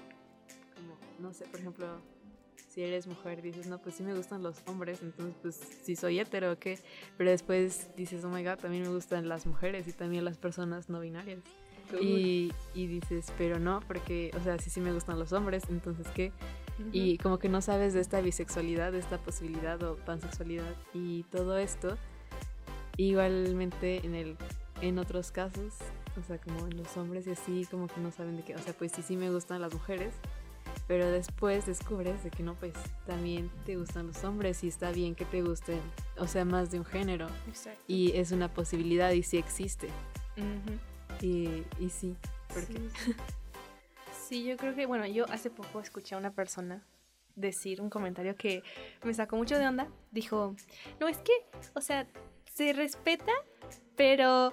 como, 0.76 0.96
no 1.20 1.34
sé, 1.34 1.46
por 1.46 1.60
ejemplo, 1.60 1.88
si 2.70 2.84
eres 2.84 3.08
mujer 3.08 3.42
dices, 3.42 3.66
no, 3.68 3.80
pues 3.80 3.96
sí 3.96 4.04
me 4.04 4.14
gustan 4.14 4.44
los 4.44 4.58
hombres, 4.68 5.02
entonces 5.02 5.34
pues 5.42 5.60
sí 5.82 5.96
soy 5.96 6.20
hetero, 6.20 6.52
¿o 6.52 6.60
qué? 6.60 6.78
Pero 7.18 7.32
después 7.32 7.90
dices, 7.96 8.24
oh 8.24 8.30
my 8.30 8.44
god, 8.44 8.58
también 8.58 8.84
me 8.84 8.90
gustan 8.90 9.28
las 9.28 9.48
mujeres 9.48 9.88
y 9.88 9.94
también 9.94 10.24
las 10.24 10.38
personas 10.38 10.90
no 10.90 11.00
binarias. 11.00 11.40
Y, 12.02 12.52
y 12.74 12.88
dices, 12.88 13.32
pero 13.38 13.60
no, 13.60 13.80
porque, 13.88 14.32
o 14.36 14.44
sea, 14.44 14.60
sí, 14.60 14.70
sí 14.70 14.82
me 14.82 14.92
gustan 14.92 15.18
los 15.18 15.32
hombres, 15.34 15.64
entonces 15.70 16.08
¿qué? 16.14 16.32
Y 16.92 17.18
como 17.20 17.40
que 17.40 17.50
no 17.50 17.62
sabes 17.62 17.94
de 17.94 18.02
esta 18.02 18.20
bisexualidad, 18.22 18.92
de 18.92 19.00
esta 19.00 19.18
posibilidad 19.18 19.82
o 19.84 19.96
pansexualidad 19.96 20.76
y 20.94 21.24
todo 21.24 21.58
esto. 21.58 21.98
Igualmente 22.98 24.06
en, 24.06 24.16
el, 24.16 24.38
en 24.82 25.00
otros 25.00 25.32
casos, 25.32 25.74
o 26.20 26.24
sea, 26.26 26.38
como 26.38 26.68
en 26.68 26.78
los 26.78 26.96
hombres 26.98 27.28
y 27.28 27.32
así, 27.32 27.66
como 27.70 27.88
que 27.88 28.00
no 28.00 28.12
saben 28.12 28.38
de 28.38 28.44
qué, 28.44 28.56
o 28.56 28.60
sea, 28.60 28.74
pues 28.74 28.92
sí, 28.92 29.02
sí 29.02 29.18
me 29.18 29.30
gustan 29.32 29.62
las 29.62 29.74
mujeres, 29.74 30.14
pero 30.88 31.10
después 31.10 31.66
descubres 31.66 32.24
de 32.24 32.30
que 32.30 32.44
no, 32.44 32.56
pues 32.56 32.74
también 33.06 33.50
te 33.66 33.76
gustan 33.76 34.08
los 34.08 34.24
hombres 34.24 34.64
y 34.64 34.68
está 34.68 34.92
bien 34.92 35.16
que 35.16 35.26
te 35.26 35.42
gusten, 35.42 35.80
o 36.18 36.28
sea, 36.28 36.46
más 36.46 36.72
de 36.72 36.80
un 36.80 36.86
género. 36.86 37.28
Exacto. 37.48 37.82
Y 37.88 38.12
es 38.12 38.32
una 38.32 38.54
posibilidad 38.54 39.12
y 39.12 39.24
sí 39.24 39.38
existe. 39.38 39.90
Ujú. 40.38 41.26
Y, 41.26 41.64
y 41.80 41.90
sí, 41.90 42.16
porque... 42.54 42.74
Sí. 42.74 43.14
Sí, 43.14 43.16
yo 44.32 44.58
creo 44.58 44.76
que, 44.76 44.86
bueno, 44.86 45.06
yo 45.06 45.26
hace 45.30 45.50
poco 45.50 45.80
escuché 45.80 46.16
a 46.16 46.18
una 46.18 46.32
persona 46.32 46.84
decir 47.36 47.82
un 47.82 47.90
comentario 47.90 48.36
que 48.36 48.64
me 49.04 49.14
sacó 49.14 49.36
mucho 49.36 49.60
de 49.60 49.68
onda. 49.68 49.88
Dijo, 50.12 50.56
no, 51.00 51.08
es 51.08 51.18
que, 51.20 51.34
o 51.74 51.82
sea, 51.82 52.08
se 52.56 52.72
respeta, 52.72 53.34
pero, 53.98 54.48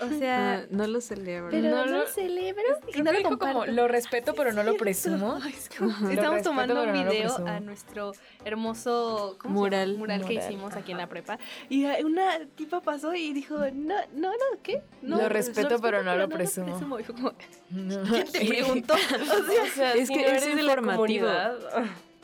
o 0.00 0.08
sea, 0.20 0.60
Ah, 0.60 0.66
no 0.70 0.86
lo 0.86 1.00
celebro. 1.00 1.50
pero 1.50 1.68
no 1.70 1.76
no, 1.76 1.86
lo- 1.86 1.98
lo 2.02 2.06
celebro 2.06 2.62
y 2.94 3.02
no 3.02 3.10
lo 3.10 3.18
dijo 3.18 3.36
como 3.38 3.66
lo 3.66 3.88
respeto, 3.88 4.32
pero 4.34 4.52
no 4.52 4.62
lo 4.62 4.76
presumo. 4.76 5.40
Ay, 5.42 5.54
es 5.58 5.68
como-. 5.76 5.90
Estamos 5.90 6.14
respeto, 6.14 6.42
tomando 6.50 6.80
un 6.80 6.86
lo 6.86 6.92
video 6.92 7.36
a 7.48 7.58
nuestro 7.58 8.12
hermoso 8.44 9.36
¿cómo 9.40 9.64
se 9.66 9.70
llama? 9.70 9.84
Mural. 9.86 9.98
mural 9.98 10.20
que 10.24 10.34
Mural, 10.34 10.44
hicimos 10.48 10.74
aquí 10.76 10.92
en 10.92 10.98
la 10.98 11.08
prepa. 11.08 11.38
Y 11.68 11.84
una 12.04 12.46
tipa 12.54 12.80
pasó 12.80 13.12
y 13.14 13.32
dijo, 13.32 13.56
no, 13.72 13.96
no, 14.14 14.30
no, 14.30 14.62
¿qué? 14.62 14.80
No, 15.02 15.16
Lo 15.18 15.28
respeto, 15.28 15.80
pero 15.80 16.04
no 16.04 16.14
lo 16.16 16.28
presumo. 16.28 16.66
presumo. 16.76 17.00
Y 17.00 17.02
fue 17.02 17.14
como, 17.16 17.32
No. 17.70 18.02
¿quién 18.04 18.26
te 18.30 18.44
preguntó? 18.46 18.94
O 19.74 19.74
sea, 19.74 19.94
Es 19.94 20.08
que 20.10 20.20
eres 20.24 20.44
de 20.44 20.62
informativo. 20.62 21.26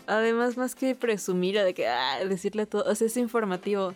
Además, 0.07 0.57
más 0.57 0.75
que 0.77 0.95
presumir 0.95 1.59
o 1.59 1.65
de 1.65 1.73
que 1.75 1.89
ah, 1.89 2.25
decirle 2.25 2.67
todo, 2.67 2.85
o 2.89 2.95
sea, 2.95 3.07
es 3.09 3.17
informativo. 3.17 3.95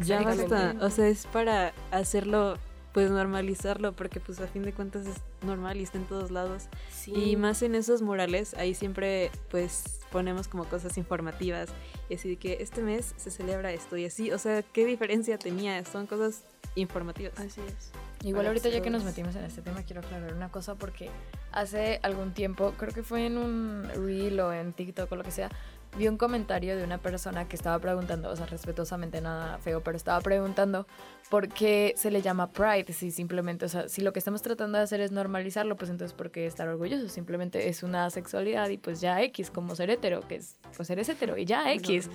Ya 0.00 0.22
basta. 0.22 0.74
O 0.80 0.90
sea, 0.90 1.08
es 1.08 1.26
para 1.26 1.72
hacerlo, 1.90 2.58
pues 2.92 3.10
normalizarlo, 3.10 3.92
porque 3.92 4.20
pues 4.20 4.40
a 4.40 4.46
fin 4.46 4.62
de 4.62 4.72
cuentas 4.72 5.06
es 5.06 5.16
normal 5.42 5.78
y 5.78 5.82
está 5.82 5.98
en 5.98 6.04
todos 6.04 6.30
lados. 6.30 6.64
Sí. 6.92 7.12
Y 7.14 7.36
más 7.36 7.62
en 7.62 7.74
esos 7.74 8.02
murales, 8.02 8.54
ahí 8.54 8.74
siempre 8.74 9.30
pues 9.50 10.00
ponemos 10.10 10.48
como 10.48 10.64
cosas 10.64 10.98
informativas. 10.98 11.68
Y 12.08 12.14
así 12.14 12.28
de 12.28 12.36
que 12.36 12.58
este 12.60 12.82
mes 12.82 13.14
se 13.16 13.30
celebra 13.30 13.72
esto 13.72 13.96
y 13.96 14.04
así, 14.06 14.32
o 14.32 14.38
sea, 14.38 14.62
¿qué 14.62 14.84
diferencia 14.84 15.38
tenía? 15.38 15.84
Son 15.84 16.06
cosas 16.06 16.42
informativas. 16.74 17.38
Así 17.38 17.60
es. 17.60 17.92
Igual 18.22 18.44
Para 18.44 18.48
ahorita 18.48 18.68
ya 18.68 18.82
que 18.82 18.90
nos 18.90 19.02
todos. 19.02 19.12
metimos 19.16 19.36
en 19.36 19.44
este 19.44 19.62
tema 19.62 19.82
quiero 19.82 20.00
aclarar 20.02 20.34
una 20.34 20.50
cosa 20.50 20.74
porque 20.74 21.08
hace 21.52 22.00
algún 22.02 22.34
tiempo, 22.34 22.74
creo 22.76 22.92
que 22.92 23.02
fue 23.02 23.24
en 23.26 23.38
un 23.38 23.88
reel 23.94 24.38
o 24.40 24.52
en 24.52 24.72
TikTok 24.74 25.10
o 25.10 25.16
lo 25.16 25.24
que 25.24 25.30
sea, 25.30 25.48
vi 25.96 26.08
un 26.08 26.16
comentario 26.16 26.76
de 26.76 26.84
una 26.84 26.98
persona 26.98 27.48
que 27.48 27.56
estaba 27.56 27.78
preguntando, 27.78 28.30
o 28.30 28.36
sea, 28.36 28.46
respetuosamente 28.46 29.20
nada 29.20 29.58
feo, 29.58 29.82
pero 29.82 29.96
estaba 29.96 30.20
preguntando 30.20 30.86
por 31.30 31.48
qué 31.48 31.94
se 31.96 32.10
le 32.10 32.22
llama 32.22 32.50
Pride, 32.52 32.92
si 32.92 33.10
simplemente, 33.10 33.64
o 33.66 33.68
sea, 33.68 33.88
si 33.88 34.00
lo 34.00 34.12
que 34.12 34.18
estamos 34.18 34.42
tratando 34.42 34.78
de 34.78 34.84
hacer 34.84 35.00
es 35.00 35.12
normalizarlo, 35.12 35.76
pues 35.76 35.90
entonces 35.90 36.14
¿por 36.14 36.30
qué 36.30 36.46
estar 36.46 36.68
orgulloso? 36.68 37.08
Simplemente 37.08 37.68
es 37.68 37.82
una 37.82 38.08
sexualidad 38.10 38.68
y 38.68 38.78
pues 38.78 39.00
ya 39.00 39.22
X, 39.22 39.50
como 39.50 39.74
ser 39.74 39.90
hetero, 39.90 40.26
que 40.26 40.36
es, 40.36 40.58
pues 40.76 40.88
eres 40.90 41.08
hetero 41.08 41.36
y 41.36 41.44
ya 41.44 41.72
X. 41.74 42.10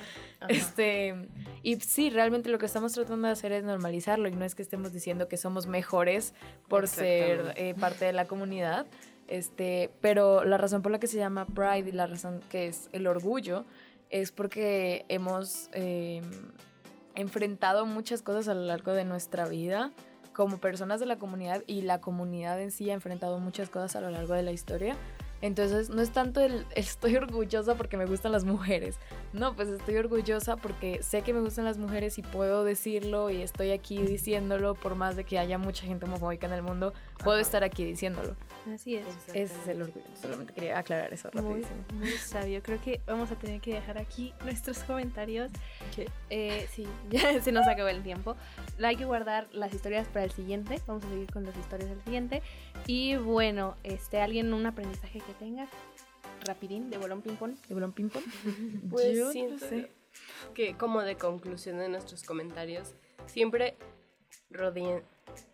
Este, 0.47 1.15
y 1.63 1.75
sí, 1.77 2.09
realmente 2.09 2.49
lo 2.49 2.59
que 2.59 2.65
estamos 2.65 2.93
tratando 2.93 3.27
de 3.27 3.33
hacer 3.33 3.51
es 3.51 3.63
normalizarlo 3.63 4.27
y 4.27 4.31
no 4.31 4.45
es 4.45 4.55
que 4.55 4.61
estemos 4.61 4.93
diciendo 4.93 5.27
que 5.27 5.37
somos 5.37 5.67
mejores 5.67 6.33
por 6.67 6.87
ser 6.87 7.53
eh, 7.55 7.73
parte 7.79 8.05
de 8.05 8.13
la 8.13 8.25
comunidad. 8.25 8.85
Este, 9.27 9.89
pero 10.01 10.43
la 10.43 10.57
razón 10.57 10.81
por 10.81 10.91
la 10.91 10.99
que 10.99 11.07
se 11.07 11.17
llama 11.17 11.45
Pride 11.45 11.89
y 11.89 11.91
la 11.91 12.05
razón 12.07 12.41
que 12.49 12.67
es 12.67 12.89
el 12.91 13.07
orgullo 13.07 13.65
es 14.09 14.31
porque 14.31 15.05
hemos 15.09 15.69
eh, 15.73 16.21
enfrentado 17.15 17.85
muchas 17.85 18.21
cosas 18.21 18.47
a 18.47 18.53
lo 18.53 18.61
largo 18.61 18.93
de 18.93 19.03
nuestra 19.03 19.47
vida 19.47 19.91
como 20.33 20.57
personas 20.57 20.99
de 20.99 21.05
la 21.05 21.17
comunidad 21.17 21.63
y 21.65 21.81
la 21.81 22.01
comunidad 22.01 22.61
en 22.61 22.69
sí 22.69 22.89
ha 22.91 22.93
enfrentado 22.93 23.39
muchas 23.39 23.69
cosas 23.69 23.95
a 23.95 24.01
lo 24.01 24.11
largo 24.11 24.33
de 24.33 24.43
la 24.43 24.51
historia. 24.51 24.95
Entonces 25.41 25.89
no 25.89 26.01
es 26.01 26.11
tanto 26.11 26.41
el 26.41 26.65
estoy 26.75 27.15
orgullosa 27.15 27.75
porque 27.75 27.97
me 27.97 28.05
gustan 28.05 28.31
las 28.31 28.43
mujeres. 28.43 28.97
No, 29.33 29.55
pues 29.55 29.69
estoy 29.69 29.97
orgullosa 29.97 30.55
porque 30.55 31.03
sé 31.03 31.21
que 31.21 31.33
me 31.33 31.41
gustan 31.41 31.65
las 31.65 31.77
mujeres 31.77 32.17
y 32.17 32.21
puedo 32.21 32.63
decirlo 32.63 33.29
y 33.29 33.41
estoy 33.41 33.71
aquí 33.71 34.01
diciéndolo 34.01 34.75
por 34.75 34.95
más 34.95 35.15
de 35.15 35.23
que 35.23 35.37
haya 35.39 35.57
mucha 35.57 35.85
gente 35.85 36.05
homofóbica 36.05 36.47
en 36.47 36.53
el 36.53 36.61
mundo, 36.61 36.93
puedo 37.23 37.39
estar 37.39 37.63
aquí 37.63 37.83
diciéndolo. 37.83 38.35
Así 38.73 38.95
es. 38.95 39.05
Ese 39.29 39.43
es 39.43 39.67
el 39.67 39.81
orgullo. 39.83 40.05
Solamente 40.19 40.53
quería 40.53 40.79
aclarar 40.79 41.13
eso 41.13 41.29
Muy, 41.33 41.43
rapidísimo. 41.43 41.83
muy 41.93 42.11
sabio. 42.11 42.63
Creo 42.63 42.81
que 42.81 43.01
vamos 43.05 43.31
a 43.31 43.35
tener 43.35 43.61
que 43.61 43.73
dejar 43.73 43.97
aquí 43.97 44.33
nuestros 44.43 44.79
comentarios. 44.79 45.51
Eh, 46.29 46.67
sí, 46.71 46.87
ya 47.11 47.41
se 47.41 47.51
nos 47.51 47.67
acabó 47.67 47.89
el 47.89 48.01
tiempo. 48.01 48.35
Hay 48.81 48.95
que 48.95 49.05
guardar 49.05 49.47
las 49.51 49.73
historias 49.73 50.07
para 50.07 50.25
el 50.25 50.31
siguiente. 50.31 50.81
Vamos 50.87 51.03
a 51.03 51.09
seguir 51.09 51.31
con 51.31 51.43
las 51.43 51.55
historias 51.55 51.89
del 51.89 52.01
siguiente. 52.03 52.41
Y 52.87 53.17
bueno, 53.17 53.75
este, 53.83 54.19
alguien 54.21 54.53
un 54.53 54.65
aprendizaje 54.65 55.21
que 55.25 55.33
tenga. 55.33 55.67
Rapidín, 56.45 56.89
de 56.89 56.97
bolón 56.97 57.21
ping 57.21 57.35
pong. 57.35 57.55
¿De 57.67 57.73
bolón 57.73 57.91
ping 57.91 58.09
pong? 58.09 58.23
Pues 58.91 59.15
Yo 59.17 59.25
no 59.49 59.57
sé. 59.59 59.91
que 60.53 60.75
como 60.77 61.01
de 61.01 61.15
conclusión 61.17 61.77
de 61.79 61.89
nuestros 61.89 62.23
comentarios, 62.23 62.93
siempre 63.25 63.75
rodeen, 64.49 65.01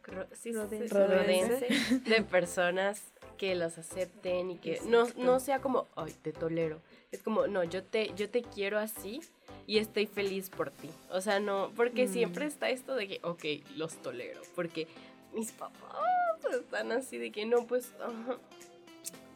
ro- 0.03 0.27
sí, 0.33 0.51
de 0.51 2.21
personas 2.23 3.01
que 3.37 3.55
los 3.55 3.77
acepten 3.77 4.51
y 4.51 4.57
que 4.57 4.79
no, 4.85 5.07
no 5.17 5.39
sea 5.39 5.61
como, 5.61 5.87
ay, 5.95 6.13
te 6.21 6.31
tolero. 6.33 6.81
Es 7.11 7.23
como, 7.23 7.47
no, 7.47 7.63
yo 7.63 7.83
te, 7.83 8.13
yo 8.15 8.29
te 8.29 8.43
quiero 8.43 8.77
así 8.77 9.21
y 9.65 9.77
estoy 9.79 10.05
feliz 10.07 10.49
por 10.49 10.69
ti. 10.71 10.89
O 11.09 11.21
sea, 11.21 11.39
no, 11.39 11.71
porque 11.75 12.05
Mm. 12.07 12.11
siempre 12.13 12.45
está 12.45 12.69
esto 12.69 12.95
de 12.95 13.07
que, 13.07 13.19
ok, 13.23 13.43
los 13.77 13.95
tolero, 14.01 14.41
porque 14.55 14.87
mis 15.33 15.51
papás 15.53 15.95
están 16.51 16.91
así 16.91 17.17
de 17.17 17.31
que 17.31 17.45
no, 17.45 17.65
pues, 17.65 17.91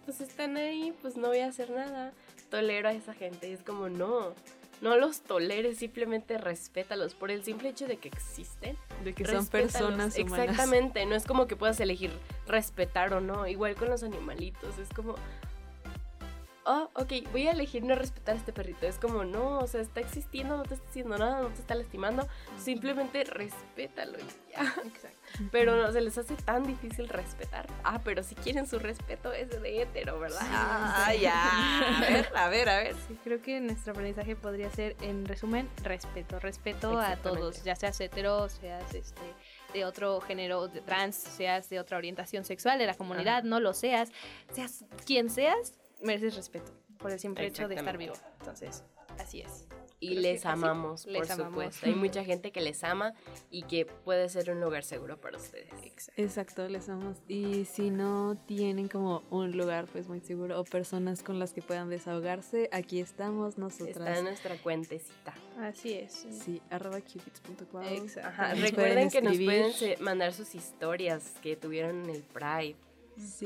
pues 0.06 0.22
están 0.22 0.58
ahí, 0.58 0.94
pues 1.02 1.18
no 1.18 1.28
voy 1.30 1.40
a 1.40 1.48
hacer 1.48 1.70
nada. 1.70 2.14
Tolero 2.50 2.90
a 2.90 2.94
esa 2.94 3.14
gente. 3.14 3.50
Y 3.50 3.54
es 3.54 3.64
como, 3.64 3.90
no, 3.90 4.34
no 4.82 4.98
los 4.98 5.22
toleres, 5.22 5.80
simplemente 5.80 6.38
respétalos 6.38 7.16
por 7.16 7.32
el 7.32 7.44
simple 7.44 7.70
hecho 7.70 7.88
de 7.88 7.98
que 7.98 8.08
existen. 8.08 8.78
De 9.04 9.14
que 9.14 9.26
son 9.26 9.48
personas 9.48 10.18
humanas. 10.18 10.40
Exactamente, 10.40 11.06
no 11.06 11.16
es 11.16 11.26
como 11.26 11.48
que 11.48 11.56
puedas 11.56 11.80
elegir 11.80 12.12
respetar 12.48 13.14
o 13.14 13.22
no. 13.22 13.48
Igual 13.48 13.76
con 13.76 13.90
los 13.90 14.04
animalitos, 14.04 14.78
es 14.78 14.90
como, 14.90 15.16
oh, 16.66 16.90
ok, 16.94 17.14
voy 17.32 17.48
a 17.48 17.52
elegir 17.52 17.84
no 17.84 17.96
respetar 17.96 18.36
a 18.36 18.38
este 18.38 18.52
perrito. 18.52 18.86
Es 18.86 18.98
como, 18.98 19.24
no, 19.24 19.60
o 19.60 19.68
sea, 19.68 19.82
está 19.82 20.00
existiendo, 20.02 20.58
no 20.58 20.64
te 20.64 20.76
está 20.76 20.88
haciendo 20.90 21.18
nada, 21.18 21.42
no 21.42 21.50
te 21.50 21.62
está 21.62 21.76
lastimando. 21.76 22.28
Simplemente 22.58 23.24
respétalo 23.24 24.18
y 24.20 24.52
ya. 24.52 24.62
Exacto. 24.86 25.20
Pero 25.52 25.76
no 25.76 25.92
se 25.92 26.02
les 26.02 26.18
hace 26.18 26.36
tan 26.36 26.64
difícil 26.64 27.10
respetar. 27.10 27.68
Ah, 27.84 28.02
pero 28.04 28.24
si 28.24 28.36
quieren 28.36 28.68
su 28.68 28.80
respeto 28.80 29.34
es 29.34 29.50
de 29.50 29.82
hétero, 29.82 30.20
¿verdad? 30.20 30.40
Ah, 30.42 31.14
ya. 31.14 31.98
A 31.98 32.02
ver, 32.02 32.30
a 32.36 32.50
ver, 32.50 32.70
a 32.70 32.78
ver. 32.78 32.96
Sí, 33.08 33.18
creo 33.24 33.42
que 33.42 33.60
nuestro 33.60 33.92
aprendizaje 33.92 34.36
podría 34.36 34.70
ser, 34.72 34.96
en 35.02 35.26
resumen, 35.26 35.70
respeto. 35.84 36.40
Respeto 36.40 37.00
a 37.00 37.16
todos, 37.18 37.64
ya 37.64 37.76
seas 37.76 38.00
hetero, 38.00 38.50
seas 38.50 38.94
este, 38.94 39.22
de 39.74 39.86
otro 39.86 40.22
género 40.22 40.68
de 40.68 40.82
trans, 40.82 41.16
seas 41.16 41.70
de 41.70 41.80
otra 41.80 41.98
orientación 41.98 42.46
sexual 42.46 42.80
de 42.80 42.86
la 42.86 42.94
comunidad, 42.96 43.40
Ajá. 43.40 43.48
no 43.48 43.60
lo 43.60 43.74
seas, 43.74 44.12
seas 44.54 44.86
quien 45.06 45.30
seas, 45.30 45.74
mereces 46.02 46.36
respeto 46.36 46.72
por 46.98 47.12
el 47.12 47.20
simple 47.20 47.46
hecho 47.48 47.68
de 47.68 47.76
estar 47.76 47.98
vivo. 47.98 48.14
Entonces, 48.40 48.84
así 49.20 49.42
es. 49.42 49.68
Y 50.02 50.10
Creo 50.10 50.22
les 50.24 50.46
amamos, 50.46 51.06
les 51.06 51.22
por 51.22 51.32
amamos. 51.32 51.54
supuesto. 51.54 51.86
Hay 51.86 51.96
mucha 51.96 52.24
gente 52.26 52.52
que 52.52 52.60
les 52.62 52.84
ama 52.84 53.14
y 53.50 53.64
que 53.64 53.86
puede 53.86 54.28
ser 54.28 54.52
un 54.52 54.60
lugar 54.60 54.84
seguro 54.84 55.20
para 55.20 55.38
ustedes. 55.38 55.70
Exacto, 56.18 56.68
les 56.68 56.90
amamos. 56.90 57.18
Y 57.30 57.64
si 57.66 57.92
no 57.92 58.38
tienen 58.46 58.90
como 58.90 59.24
un 59.30 59.56
lugar 59.58 59.88
pues 59.92 60.08
muy 60.10 60.20
seguro 60.20 60.60
o 60.60 60.66
personas 60.66 61.24
con 61.24 61.40
las 61.40 61.54
que 61.54 61.62
puedan 61.62 61.90
desahogarse, 61.90 62.70
aquí 62.74 63.00
estamos 63.00 63.52
Está 63.54 63.62
nosotras. 63.62 64.18
en 64.20 64.26
nuestra 64.26 64.58
cuentecita. 64.58 65.34
Así 65.62 65.94
es. 65.94 66.12
Sí, 66.30 66.62
arroba 66.70 67.00
cupids.com. 67.00 67.84
Exacto. 67.84 68.28
Ajá, 68.30 68.54
recuerden 68.54 69.10
que 69.10 69.22
nos 69.22 69.38
pueden 69.38 69.72
mandar 70.04 70.34
sus 70.34 70.56
historias 70.56 71.34
que 71.42 71.56
tuvieron 71.56 72.04
en 72.04 72.10
el 72.10 72.22
Pride. 72.22 72.76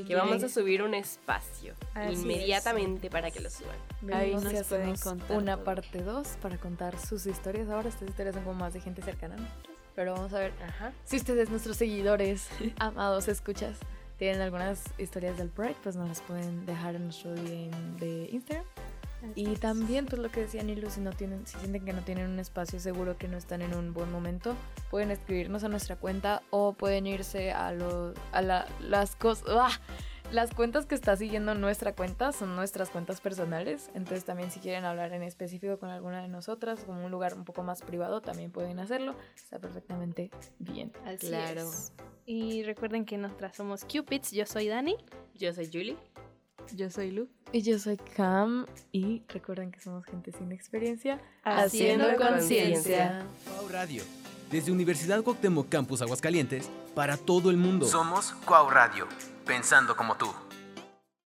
Que 0.08 0.16
vamos 0.16 0.44
a 0.44 0.50
subir 0.50 0.82
un 0.82 0.94
espacio 0.94 1.76
Así 1.94 2.14
es. 2.14 2.20
inmediatamente 2.22 3.10
para 3.10 3.32
que 3.32 3.40
lo 3.40 3.50
suban. 3.50 3.76
Ahí 4.14 4.30
Vemos 4.30 4.44
nos 4.46 4.54
si 4.54 4.64
pueden 4.64 4.96
contar 4.96 5.38
una 5.38 5.56
todo. 5.56 5.66
parte 5.66 6.02
2 6.02 6.28
para 6.42 6.58
contar 6.58 6.98
sus 7.00 7.26
historias. 7.26 7.70
Ahora 7.70 7.90
estas 7.90 8.10
historias 8.10 8.36
son 8.36 8.44
como 8.44 8.60
más 8.60 8.74
de 8.74 8.82
gente 8.82 9.02
cercana 9.02 9.36
a 9.36 9.38
nosotros. 9.38 9.76
Pero 9.96 10.14
vamos 10.14 10.34
a 10.34 10.40
ver 10.40 10.54
Ajá. 10.66 10.92
si 11.04 11.18
ustedes, 11.18 11.50
nuestros 11.50 11.78
seguidores, 11.78 12.48
amados 12.80 13.28
escuchas, 13.28 13.78
tienen 14.18 14.42
algunas 14.42 14.84
historias 14.98 15.38
del 15.38 15.50
Pride, 15.50 15.76
pues 15.84 15.96
nos 15.96 16.08
las 16.08 16.22
pueden 16.22 16.66
dejar 16.66 16.96
en 16.96 17.04
nuestro 17.06 17.34
DM 17.36 17.98
de 17.98 18.30
Instagram. 18.32 18.66
Y 19.36 19.56
también, 19.56 20.06
pues 20.06 20.22
lo 20.22 20.30
que 20.30 20.42
decía 20.42 20.64
Nilu, 20.64 20.90
si 20.90 21.02
no 21.02 21.12
tienen, 21.12 21.46
si 21.46 21.58
sienten 21.60 21.86
que 21.86 21.94
no 21.94 22.02
tienen 22.02 22.30
un 22.30 22.40
espacio 22.40 22.80
seguro, 22.80 23.18
que 23.18 23.28
no 23.28 23.38
están 23.38 23.62
en 23.62 23.74
un 23.76 23.94
buen 23.94 24.12
momento, 24.12 24.56
pueden 24.90 25.12
escribirnos 25.12 25.64
a 25.64 25.70
nuestra 25.70 25.96
cuenta 25.98 26.42
o 26.52 26.74
pueden 26.74 27.06
irse 27.08 27.52
a 27.52 27.72
los, 27.72 28.16
a 28.32 28.42
la- 28.42 28.68
las 28.82 29.16
cosas, 29.16 29.80
las 30.32 30.54
cuentas 30.54 30.86
que 30.86 30.94
está 30.96 31.16
siguiendo 31.18 31.56
nuestra 31.56 31.94
cuenta 31.96 32.32
son 32.32 32.56
nuestras 32.56 32.90
cuentas 32.92 33.20
personales, 33.20 33.90
entonces 33.96 34.26
también 34.26 34.52
si 34.52 34.60
quieren 34.60 34.86
hablar 34.86 35.12
en 35.14 35.24
específico 35.24 35.80
con 35.80 35.90
alguna 35.90 36.22
de 36.22 36.28
nosotras, 36.28 36.82
como 36.86 37.04
un 37.04 37.12
lugar 37.12 37.34
un 37.34 37.46
poco 37.46 37.64
más 37.64 37.82
privado, 37.82 38.22
también 38.22 38.52
pueden 38.52 38.80
hacerlo, 38.80 39.16
está 39.36 39.60
perfectamente 39.60 40.30
bien. 40.60 40.92
Así 41.06 41.28
Claro. 41.28 41.62
es. 41.70 41.92
Y 42.26 42.62
recuerden 42.64 43.06
que 43.06 43.18
nosotras 43.18 43.56
somos 43.58 43.84
Cupids, 43.86 44.32
yo 44.32 44.46
soy 44.46 44.68
Dani. 44.68 44.96
Yo 45.34 45.52
soy 45.52 45.66
Julie. 45.66 45.98
Yo 46.76 46.90
soy 46.90 47.12
Lu. 47.12 47.28
Y 47.52 47.62
yo 47.62 47.80
soy 47.80 47.98
Cam 47.98 48.66
y 48.92 49.24
recuerden 49.28 49.72
que 49.72 49.80
somos 49.80 50.06
gente 50.06 50.32
sin 50.32 50.52
experiencia, 50.52 51.20
Haciendo 51.44 52.16
conciencia. 52.16 53.26
Cuau 53.46 53.68
Radio. 53.70 54.04
Desde 54.52 54.72
Universidad 54.72 55.22
Cuauhtémoc 55.24 55.70
Campus 55.70 56.02
Aguascalientes 56.02 56.70
para 56.96 57.18
todo 57.18 57.50
el 57.50 57.58
mundo. 57.58 57.88
Somos 57.88 58.34
Cuau 58.46 58.70
Radio, 58.70 59.08
pensando 59.46 59.96
como 59.96 60.16
tú. 60.16 60.28